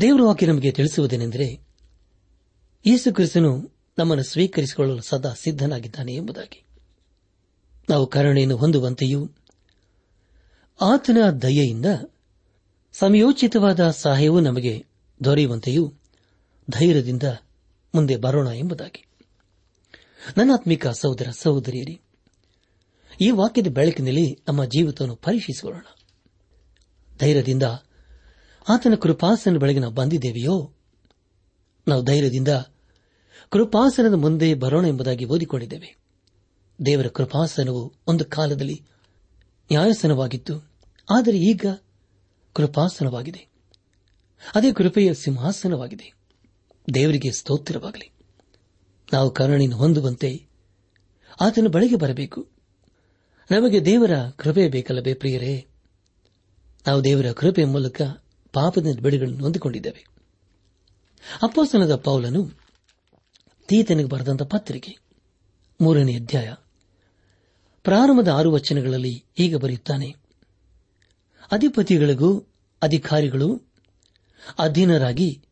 ದೇವರ 0.00 0.22
ವಾಕ್ಯ 0.22 0.46
ನಮಗೆ 0.46 0.72
ತಿಳಿಸುವುದೇನೆಂದರೆ, 0.72 1.60
ಯೇಸು 2.86 3.14
ಕ್ರಿಸ್ತನು 3.14 3.72
ನಮ್ಮನ್ನು 3.98 4.24
ಸ್ವೀಕರಿಸಿಕೊಳ್ಳಲು 4.24 5.02
ಸದಾ 5.02 5.32
ಸಿದ್ದನಾಗಿದ್ದಾನೆ 5.32 6.14
ಎಂಬುದಾಗಿ. 6.14 6.64
ನಾವು 7.90 8.06
ಕರುಣೆಯನ್ನು 8.06 8.56
ಹೊಂದುವಂತೆಯೂ, 8.56 9.30
ಆತನ 10.80 11.30
ದಯೆಯಿಂದ 11.30 11.86
ಸಮಯೋಚಿತವಾದ 12.92 13.90
ಸಹಾಯವು 13.90 14.40
ನಮಗೆ 14.40 14.86
ದೊರೆಯುವಂತೆಯೂ 15.24 15.92
ಧೈರ್ಯದಿಂದ 16.70 17.22
ಮುಂದೆ 17.94 18.16
ಬರೋಣ 18.16 18.46
ಎಂಬುದಾಗಿ. 18.46 19.06
ನನ್ನಾತ್ಮಿಕ 20.36 20.86
ಸಹೋದರ 20.86 21.30
ಸಹೋದರಿಯರೇ 21.30 22.00
ಈ 23.20 23.30
ವಾಕ್ಯದ 23.30 23.66
ಬೆಳಕಿನಲ್ಲಿ 23.66 24.42
ನಮ್ಮ 24.48 24.64
ಜೀವಿತವನ್ನು 24.64 25.16
ಪರೀಕ್ಷಿಸಿಕೊಳ್ಳೋಣ. 25.16 25.84
ಧೈರ್ಯದಿಂದ 27.18 27.62
ಆತನ 28.68 28.94
ಕೃಪಾಸನ 28.94 29.56
ಬೆಳಗ್ಗೆ 29.56 29.80
ನಾವು 29.80 29.94
ಬಂದಿದ್ದೇವೆಯೋ? 29.94 30.72
ನಾವು 31.88 32.04
ಧೈರ್ಯದಿಂದ 32.04 32.48
ಕೃಪಾಸನದ 33.50 34.14
ಮುಂದೆ 34.14 34.54
ಬರೋಣ 34.54 34.86
ಎಂಬುದಾಗಿ 34.86 35.24
ಓದಿಕೊಂಡಿದ್ದೇವೆ. 35.24 35.96
ದೇವರ 36.86 37.06
ಕೃಪಾಸನವು 37.06 37.94
ಒಂದು 38.06 38.24
ಕಾಲದಲ್ಲಿ 38.24 38.82
ನ್ಯಾಯಸನವಾಗಿತ್ತು. 39.72 40.72
ಆದರೆ 41.10 41.38
ಈಗ 41.38 41.66
ಕೃಪಾಸನವಾಗಿದೆ. 42.52 43.48
ಅದೇ 44.54 44.72
ಕೃಪೆಯ 44.72 45.14
ಸಿಂಹಾಸನವಾಗಿದೆ. 45.14 46.14
ದೇವರಿಗೆ 46.94 47.32
ಸ್ತೋತ್ರವಾಗಲಿ. 47.32 48.12
ನಾವು 49.12 49.30
ಕರುಣೆಯನ್ನು 49.30 49.76
ಹೊಂದುವಂತೆ 49.76 50.46
ಆತನ 51.40 51.66
ಬಳಿಗೆ 51.66 51.96
ಬರಬೇಕು. 51.96 52.53
ನಮಗೆ 53.50 53.84
ದೇವರ 53.84 54.10
ಕೃಪೆ 54.36 54.68
ಬೇಕಲ್ಲವೇ 54.68 55.14
ಪ್ರಿಯರೇ? 55.14 55.66
ನಾವು 56.86 57.04
ದೇವರ 57.04 57.32
ಕೃಪೆ 57.32 57.64
ಮೂಲಕ 57.64 58.02
ಪಾಪದ 58.52 58.86
ಬೆಳೆಗಳನ್ನು 59.02 59.38
ಹೊಂದಿಕೊಂಡಿದ್ದೇವೆ. 59.38 60.06
ಅಪ್ಪಸ್ತನದ 61.42 61.94
ಪೌಲನು 61.94 62.50
ತೀತನಿಗೆ 63.66 64.08
ಬರೆದಂತ 64.08 64.42
ಪತ್ರಿಕೆ, 64.42 64.96
ಮೂರನೇ 65.80 66.14
ಅಧ್ಯಾಯ, 66.14 66.52
ಪ್ರಾರಂಭದ 67.82 68.28
ಆರು 68.28 68.52
ವಚನಗಳಲ್ಲಿ 68.52 69.24
ಈಗ 69.38 69.56
ಬರೆಯುತ್ತಾನೆ. 69.56 70.16
ಅಧಿಪತಿಗಳಿಗೂ 71.52 72.46
ಅಧಿಕಾರಿಗಳು 72.82 73.62
ಅಧೀನರಾಗಿ 74.58 75.42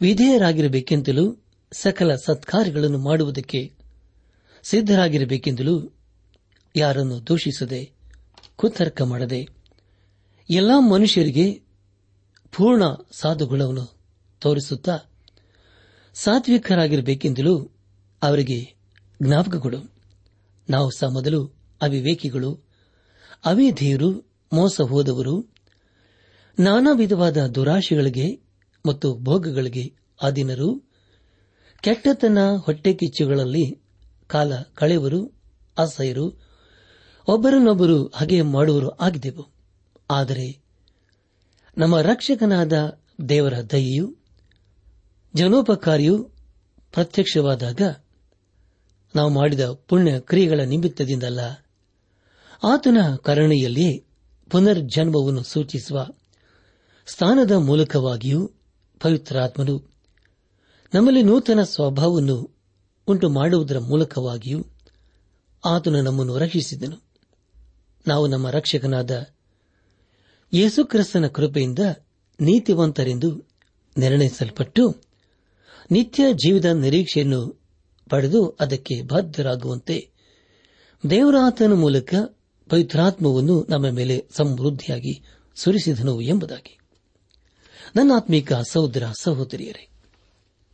ವಿಧೇಯರಾಗಿರಬೇಕೆಂತಲೂ 0.00 1.36
ಸಕಲ 1.72 2.14
ಸತ್ಕಾರ್ಯಗಳನ್ನು 2.14 2.98
ಮಾಡುವುದಕ್ಕೆ 2.98 3.72
ಸಿದ್ದರಾಗಿರಬೇಕೆಂದಲೂ 4.62 5.92
ಯಾರನ್ನು 6.78 7.26
ದೂಷಿಸದೆ 7.26 7.92
ಕುತರ್ಕ 8.56 9.02
ಮಾಡದೆ 9.02 9.48
ಎಲ್ಲಾ 10.50 10.80
ಮನುಷ್ಯರಿಗೆ 10.80 11.52
ಪೂರ್ಣ 12.56 12.82
ಸಾಧುಗುಣವನ್ನು 13.12 14.00
ತೋರಿಸುತ್ತಾ 14.40 14.98
ಸಾತ್ವಿಕರಾಗಿರಬೇಕೆಂದಲೂ 16.14 17.70
ಅವರಿಗೆ 18.22 18.74
ಜ್ಞಾಪಕಗಳು. 19.22 19.94
ನಾವು 20.70 20.90
ಸಹ 20.90 21.06
ಮೊದಲು 21.06 21.54
ಅವಿವೇಕಿಗಳು, 21.82 22.60
ಅವೇಧೇಯರು 23.44 24.10
ಮೋಸ 24.52 24.80
ಹೋದವರು 24.80 25.54
ನಾನಾ 26.58 26.92
ವಿಧವಾದ 26.92 27.46
ದುರಾಶೆಗಳಿಗೆ 27.46 28.40
ಮತ್ತು 28.86 29.14
ಭೋಗಗಳಿಗೆ 29.14 29.94
ಅಧೀನರು 30.22 30.90
ಕೆಟ್ಟತನ 31.80 32.38
ಹೊಟ್ಟೆ 32.64 32.94
ಕಿಚ್ಚುಗಳಲ್ಲಿ 32.94 33.82
ಕಾಲ 34.26 34.52
ಕಳೆವರು 34.74 35.32
ಅಸಹ್ಯರು 35.78 36.47
ಒಬ್ಬರನ್ನೊಬ್ಬರು 37.28 38.06
ಹಾಗೆ 38.06 38.42
ಮಾಡುವರು 38.42 38.88
ಆಗಿದ್ದೆವು 38.88 39.48
ಆದರೆ 40.10 40.58
ನಮ್ಮ 41.78 42.00
ರಕ್ಷಕನಾದ 42.00 42.98
ದೇವರ 43.28 43.54
ದಯೆಯು, 43.70 44.16
ಜನೋಪಕಾರಿಯು 45.34 46.30
ಪ್ರತ್ಯಕ್ಷವಾದಾಗ 46.92 47.80
ನಾವು 49.16 49.30
ಮಾಡಿದ 49.30 49.60
ಪುಣ್ಯ 49.60 50.20
ಕ್ರಿಯೆಗಳ 50.20 50.60
ನಿಮಿತ್ತದಿಂದಲ್ಲ, 50.60 51.40
ಆತನ 52.62 53.16
ಕರುಣೆಯಲ್ಲಿಯೇ 53.16 54.04
ಪುನರ್ಜನ್ಮವನ್ನು 54.50 55.42
ಸೂಚಿಸುವ 55.42 56.06
ಸ್ಥಾನದ 57.06 57.50
ಮೂಲಕವಾಗಿಯೂ 57.50 58.52
ಪವಿತ್ರಾತ್ಮನು 59.00 59.90
ನಮ್ಮಲ್ಲಿ 60.94 61.22
ನೂತನ 61.22 61.62
ಸ್ವಭಾವವನ್ನು 61.62 62.56
ಉಂಟು 63.06 63.28
ಮಾಡುವುದರ 63.28 63.78
ಮೂಲಕವಾಗಿಯೂ 63.78 64.64
ಆತನು 65.64 66.02
ನಮ್ಮನ್ನು 66.02 66.38
ರಕ್ಷಿಸಿದನು. 66.38 67.07
ನಾವು 68.06 68.26
ನಮ್ಮ 68.26 68.50
ರಕ್ಷಕನಾದ 68.50 69.26
ಯೇಸುಕ್ರಿಸ್ತನ 70.52 71.26
ಕೃಪೆಯಿಂದ 71.26 71.78
ನೀತಿವಂತರೆಂದು 72.40 73.48
ನಿರ್ಣಯಿಸಲ್ಪಟ್ಟು 73.98 75.02
ನಿತ್ಯ 75.90 76.24
ಜೀವಿತ 76.32 76.66
ನಿರೀಕ್ಷೆಯನ್ನು 76.66 77.62
ಪಡೆದು 78.10 78.56
ಅದಕ್ಕೆ 78.60 79.02
ಬದ್ಧರಾಗುವಂತೆ 79.02 80.10
ದೇವರಾತನ 81.10 81.72
ಮೂಲಕ 81.72 82.14
ಪವಿತ್ರಾತ್ಮವನ್ನು 82.68 83.66
ನಮ್ಮ 83.68 83.88
ಮೇಲೆ 83.88 84.28
ಸಮೃದ್ಧಿಯಾಗಿ 84.30 85.22
ಸುರಿಸಿದನು 85.54 86.20
ಎಂಬುದಾಗಿ. 86.20 86.78
ನನ್ನ 87.96 88.12
ಆತ್ಮೀಕ 88.16 88.52
ಸಹೋದರ 88.52 89.02
ಸಹೋದರಿಯರೇ, 89.20 89.88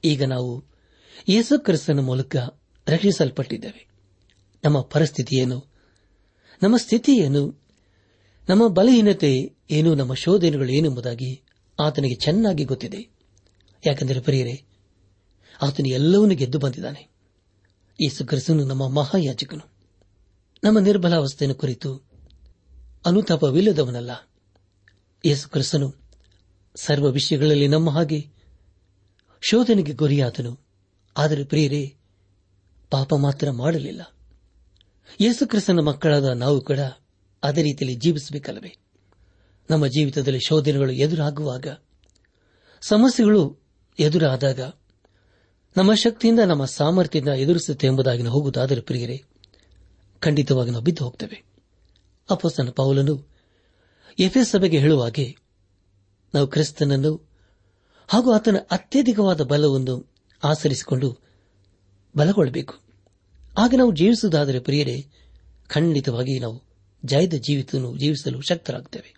ಈಗ 0.04 0.22
ನಾವು 0.24 0.64
ಯೇಸುಕ್ರಿಸ್ತನ 1.28 2.00
ಮೂಲಕ 2.00 2.36
ರಕ್ಷಿಸಲ್ಪಟ್ಟಿದ್ದೇವೆ. 2.88 3.88
ನಮ್ಮ 4.64 4.80
ಪರಿಸ್ಥಿತಿಯೇನು 4.80 5.73
ನಮ್ಮ 6.64 6.76
ಸ್ಥಿತಿ 6.76 7.16
ಏನು? 7.16 7.60
ನಮ್ಮ 8.48 8.68
ಬಲಹೀನತೆ 8.68 9.56
ಏನು? 9.70 9.94
ನಮ್ಮ 9.94 10.14
ಶೋಧನೆಗಳು 10.14 10.68
ಏನೆಂಬುದಾಗಿ 10.68 11.42
ಆತನಿಗೆ 11.80 12.14
ಚೆನ್ನಾಗಿ 12.14 12.64
ಗೊತ್ತಿದೆ. 12.64 13.10
ಯಾಕೆಂದರೆ 13.86 14.20
ಪ್ರಿಯರೇ, 14.20 14.64
ಆತನು 15.62 15.88
ಎಲ್ಲವನ್ನೂ 15.88 16.34
ಗೆದ್ದು 16.34 16.58
ಬಂದಿದ್ದಾನೆ. 16.58 17.10
ಯೇಸು 18.02 18.26
ಕ್ರಿಸ್ತನು 18.26 18.64
ನಮ್ಮ 18.64 18.88
ಮಹಾಯಾಜಕನು. 18.88 19.72
ನಮ್ಮ 20.64 20.78
ನಿರ್ಬಲಾವಸ್ಥೆಯನ್ನು 20.78 21.54
ಕುರಿತು 21.54 22.08
ಅನುತಾಪವಿಲ್ಲದವನಲ್ಲ. 23.06 24.10
ಯೇಸು 25.26 25.48
ಕ್ರಿಸ್ತನು 25.48 25.94
ಸರ್ವ 26.76 27.06
ವಿಷಯಗಳಲ್ಲಿ 27.10 27.68
ನಮ್ಮ 27.68 27.90
ಹಾಗೆ 27.90 28.28
ಶೋಧನೆಗೆ 29.40 29.92
ಗುರಿಯಾದನು. 29.92 30.60
ಆದರೆ 31.16 31.44
ಪ್ರಿಯರೇ, 31.44 31.96
ಪಾಪ 32.90 33.14
ಮಾತ್ರ 33.14 33.50
ಮಾಡಲಿಲ್ಲ. 33.50 34.13
ಯೇಸು 35.20 35.46
ಕ್ರಿಸ್ತನ 35.46 35.80
ಮಕ್ಕಳಾದ 35.80 36.24
ನಾವು 36.24 36.60
ಕೂಡ 36.60 36.78
ಅದೇ 37.42 37.62
ರೀತಿಯಲ್ಲಿ 37.62 37.98
ಜೀವಿಸಬೇಕಲ್ಲವೇ? 38.00 38.76
ನಮ್ಮ 39.70 39.86
ಜೀವಿತದಲ್ಲಿ 39.86 40.40
ಶೋಧನೆಗಳು 40.40 40.92
ಎದುರಾಗುವಾಗ, 40.92 41.66
ಸಮಸ್ಯೆಗಳು 42.80 43.58
ಎದುರಾದಾಗ, 43.98 44.60
ನಮ್ಮ 45.76 45.94
ಶಕ್ತಿಯಿಂದ, 45.94 46.40
ನಮ್ಮ 46.40 46.64
ಸಾಮರ್ಥ್ಯದಿಂದ 46.64 47.32
ಎದುರಿಸುತ್ತೆ 47.32 47.86
ಎಂಬುದಾಗಿ 47.86 48.22
ನಾವು 48.22 48.34
ಹೋಗುವುದಾದರೆ 48.34 48.80
ಪ್ರಿಯರೇ, 48.80 49.24
ಖಂಡಿತವಾಗಿ 50.20 50.70
ನಾವು 50.70 50.84
ಬಿದ್ದು 50.84 51.04
ಹೋಗ್ತೇವೆ. 51.04 51.44
ಅಪೋಸ್ತನ 52.30 52.68
ಪೌಲನು 52.68 53.28
ಎಫೆಸ್ 54.18 54.50
ಸಭೆಗೆ 54.50 54.78
ಹೇಳುವಾಗೆ 54.78 55.36
ನಾವು 56.34 56.46
ಕ್ರಿಸ್ತನನ್ನು 56.46 57.28
ಹಾಗೂ 58.08 58.32
ಆತನ 58.32 58.56
ಅತ್ಯಧಿಕವಾದ 58.70 59.40
ಬಲವನ್ನು 59.40 60.14
ಆಚರಿಸಿಕೊಂಡು 60.44 61.18
ಬಲಗೊಳ್ಳಬೇಕು. 62.16 62.83
ಆಗ 63.58 63.74
ನಾವು 63.78 63.94
ಜೀವಿಸುವುದಾದರೆ 63.94 64.60
ಪ್ರಿಯರೇ, 64.60 65.06
ಖಂಡಿತವಾಗಿ 65.66 66.38
ನಾವು 66.38 66.62
ಜಯದ 67.04 67.34
ಜೀವಿತವನ್ನು 67.34 67.96
ಜೀವಿಸಲು 67.96 68.40
ಶಕ್ತರಾಗುತ್ತೇವೆ. 68.40 69.14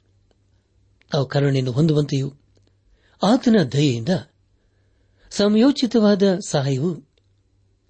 ನಾವು 1.14 1.26
ಕರುಣೆಯನ್ನು 1.26 1.72
ಹೊಂದುವಂತೆಯೂ, 1.72 2.32
ಆತನ 3.22 3.62
ದಯೆಯಿಂದ 3.72 4.08
ಸಮಯೋಚಿತವಾದ 5.30 6.38
ಸಹಾಯವು 6.48 7.08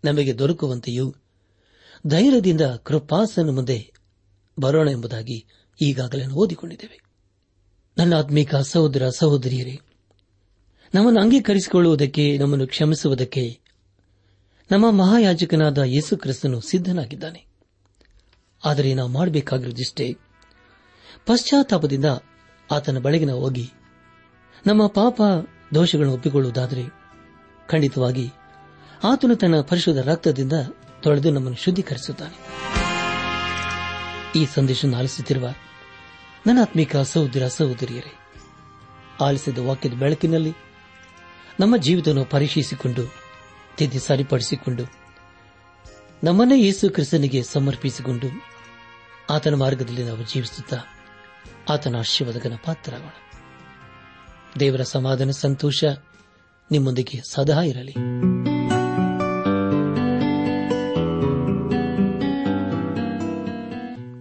ನಮಗೆ 0.04 0.38
ದೊರಕುವಂತೆಯೂ, 0.38 1.14
ಧೈರ್ಯದಿಂದ 2.06 2.60
ಕೃಪಾಸನ 2.60 3.50
ಮುಂದೆ 3.50 3.92
ಬರೋಣ 4.60 4.90
ಎಂಬುದಾಗಿ 4.90 5.46
ಈಗಾಗಲೇ 5.82 6.26
ಓದಿಕೊಂಡಿದ್ದೇವೆ. 6.26 7.00
ನನ್ನ 7.98 8.14
ಆತ್ಮೀಕ 8.14 8.54
ಸಹೋದರ 8.54 9.08
ಸಹೋದರಿಯರೇ, 9.08 9.80
ನಮ್ಮನ್ನು 10.94 11.20
ಅಂಗೀಕರಿಸಿಕೊಳ್ಳುವುದಕ್ಕೆ, 11.20 12.38
ನಮ್ಮನ್ನು 12.38 12.66
ಕ್ಷಮಿಸುವುದಕ್ಕೆ 12.66 13.65
ನಮ್ಮ 14.70 14.90
ಮಹಾಯಾಜಕನಾದ 14.90 15.78
ಯೇಸು 15.78 16.16
ಕ್ರಿಸ್ತನು 16.16 16.60
ಸಿದ್ದನಾಗಿದ್ದಾನೆ 16.60 17.46
ಆದರೆ 18.64 18.94
ನಾವು 18.94 19.08
ಮಾಡಬೇಕಾಗಿರುವುದಿಷ್ಟೇ 19.08 20.16
ಪಶ್ಚಾತ್ತಾಪದಿಂದ 21.26 22.04
ಆತನ 22.70 22.98
ಬಳಿಗೆ 22.98 23.24
ನಾವು 23.24 23.40
ಹೋಗಿ 23.40 23.72
ನಮ್ಮ 24.66 24.86
ಪಾಪ 24.86 25.22
ದೋಷಗಳನ್ನು 25.74 26.14
ಒಪ್ಪಿಕೊಳ್ಳುವುದಾದರೆ 26.14 26.84
ಖಂಡಿತವಾಗಿ 27.68 28.30
ಆತನು 29.04 29.36
ತನ್ನ 29.36 29.60
ಪರಿಶುದ್ಧ 29.60 30.08
ರಕ್ತದಿಂದ 30.08 30.52
ತೊಳೆದು 31.02 31.30
ನಮ್ಮನ್ನು 31.30 31.56
ಶುದ್ಧೀಕರಿಸುತ್ತಾನೆ. 31.56 32.36
ಈ 34.40 34.46
ಸಂದೇಶವನ್ನು 34.54 34.98
ಆಲಿಸುತ್ತಿರುವ 34.98 35.48
ನನ್ನ 36.46 36.58
ಆತ್ಮಿಕ 36.60 36.96
ಸಹೋದರ 36.96 37.48
ಸಹೋದರಿಯರೇ, 37.48 38.18
ಆಲಿಸಿದ 39.20 39.58
ವಾಕ್ಯದ 39.58 39.92
ಬೆಳಕಿನಲ್ಲಿ 39.92 40.52
ನಮ್ಮ 41.60 41.76
ಜೀವಿತವನ್ನು 41.76 42.24
ಪರೀಕ್ಷಿಸಿಕೊಂಡು 42.24 43.25
ತಿದ್ದಿ 43.76 43.98
ಸರಿಪಡಿಸಿಕೊಂಡು 43.98 44.82
ನಮ್ಮನ್ನೇ 46.24 46.62
ಯೇಸು 46.62 46.90
ಕ್ರಿಸ್ತನಿಗೆ 46.90 47.42
ಸಮರ್ಪಿಸಿಕೊಂಡು 47.42 48.26
ಆತನ 49.30 49.54
ಮಾರ್ಗದಲ್ಲಿ 49.54 50.04
ನಾವು 50.04 50.34
ಜೀವಿಸುತ್ತಾ 50.34 50.76
ಆತನ 51.70 51.96
ಆಶೀರ್ವಾದಕನ 51.98 52.52
ಪಾತ್ರರಾಗೋಣ. 52.64 53.10
ದೇವರ 54.60 54.82
ಸಮಾಧಾನ, 54.82 55.30
ಸಂತೋಷ 55.30 55.84
ನಿಮ್ಮೊಂದಿಗೆ 56.70 57.20
ಸದಾ 57.30 57.62
ಇರಲಿ. 57.62 57.92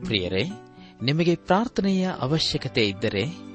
ಪ್ರಿಯರೇ, 0.05 0.43
ನಿಮಗೆ 1.01 1.35
ಪ್ರಾರ್ಥನೆಯ 1.35 2.11
ಅವಶ್ಯಕತೆ 2.19 2.87
ಇದ್ದರೆ 2.87 3.54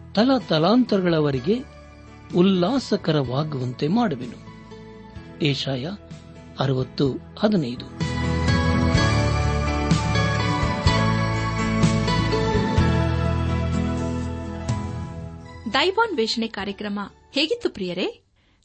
ತಲ 0.15 0.37
ತಲಾಂತರಗಳವರೆಗೆ 0.49 1.59
ಉಲ್ಲಾಸಕರವಾಗುವಂತೆ 2.35 3.87
ಮಾಡುವೆನು. 3.87 4.51
ಏಷಾಯ 5.41 5.89
ಅರವತ್ತು 6.59 7.13
ಹದಿನೈದು. 7.39 8.11
ದೈವಾನ್ವೇಷಣೆ 15.73 16.47
ಕಾರ್ಯಕ್ರಮ 16.47 16.99
ಹೇಗಿತ್ತು 17.31 17.69
ಪ್ರಿಯರೇ? 17.69 18.21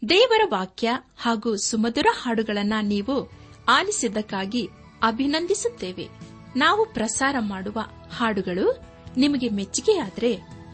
ದೇವರ 0.09 0.41
ವಾಕ್ಯ 0.51 0.93
ಹಾಗೂ 1.19 1.57
ಸುಮಧುರ 1.57 2.07
ಹಾಡುಗಳನ್ನ 2.23 2.73
ನೀವು 2.83 3.31
ಆಲಿಸಿದ್ದಕ್ಕಾಗಿ 3.69 4.69
ಅಭಿನಂದಿಸುತ್ತೇವೆ. 5.03 6.09
ನಾವು 6.57 6.87
ಪ್ರಸಾರ 6.95 7.37
ಮಾಡುವ 7.39 7.81
ಹಾಡುಗಳು 8.17 8.85
ನಿಮಗೆ 9.17 9.49
ಮೆಚ್ಚುಗೆಯಾದರೆ 9.49 10.56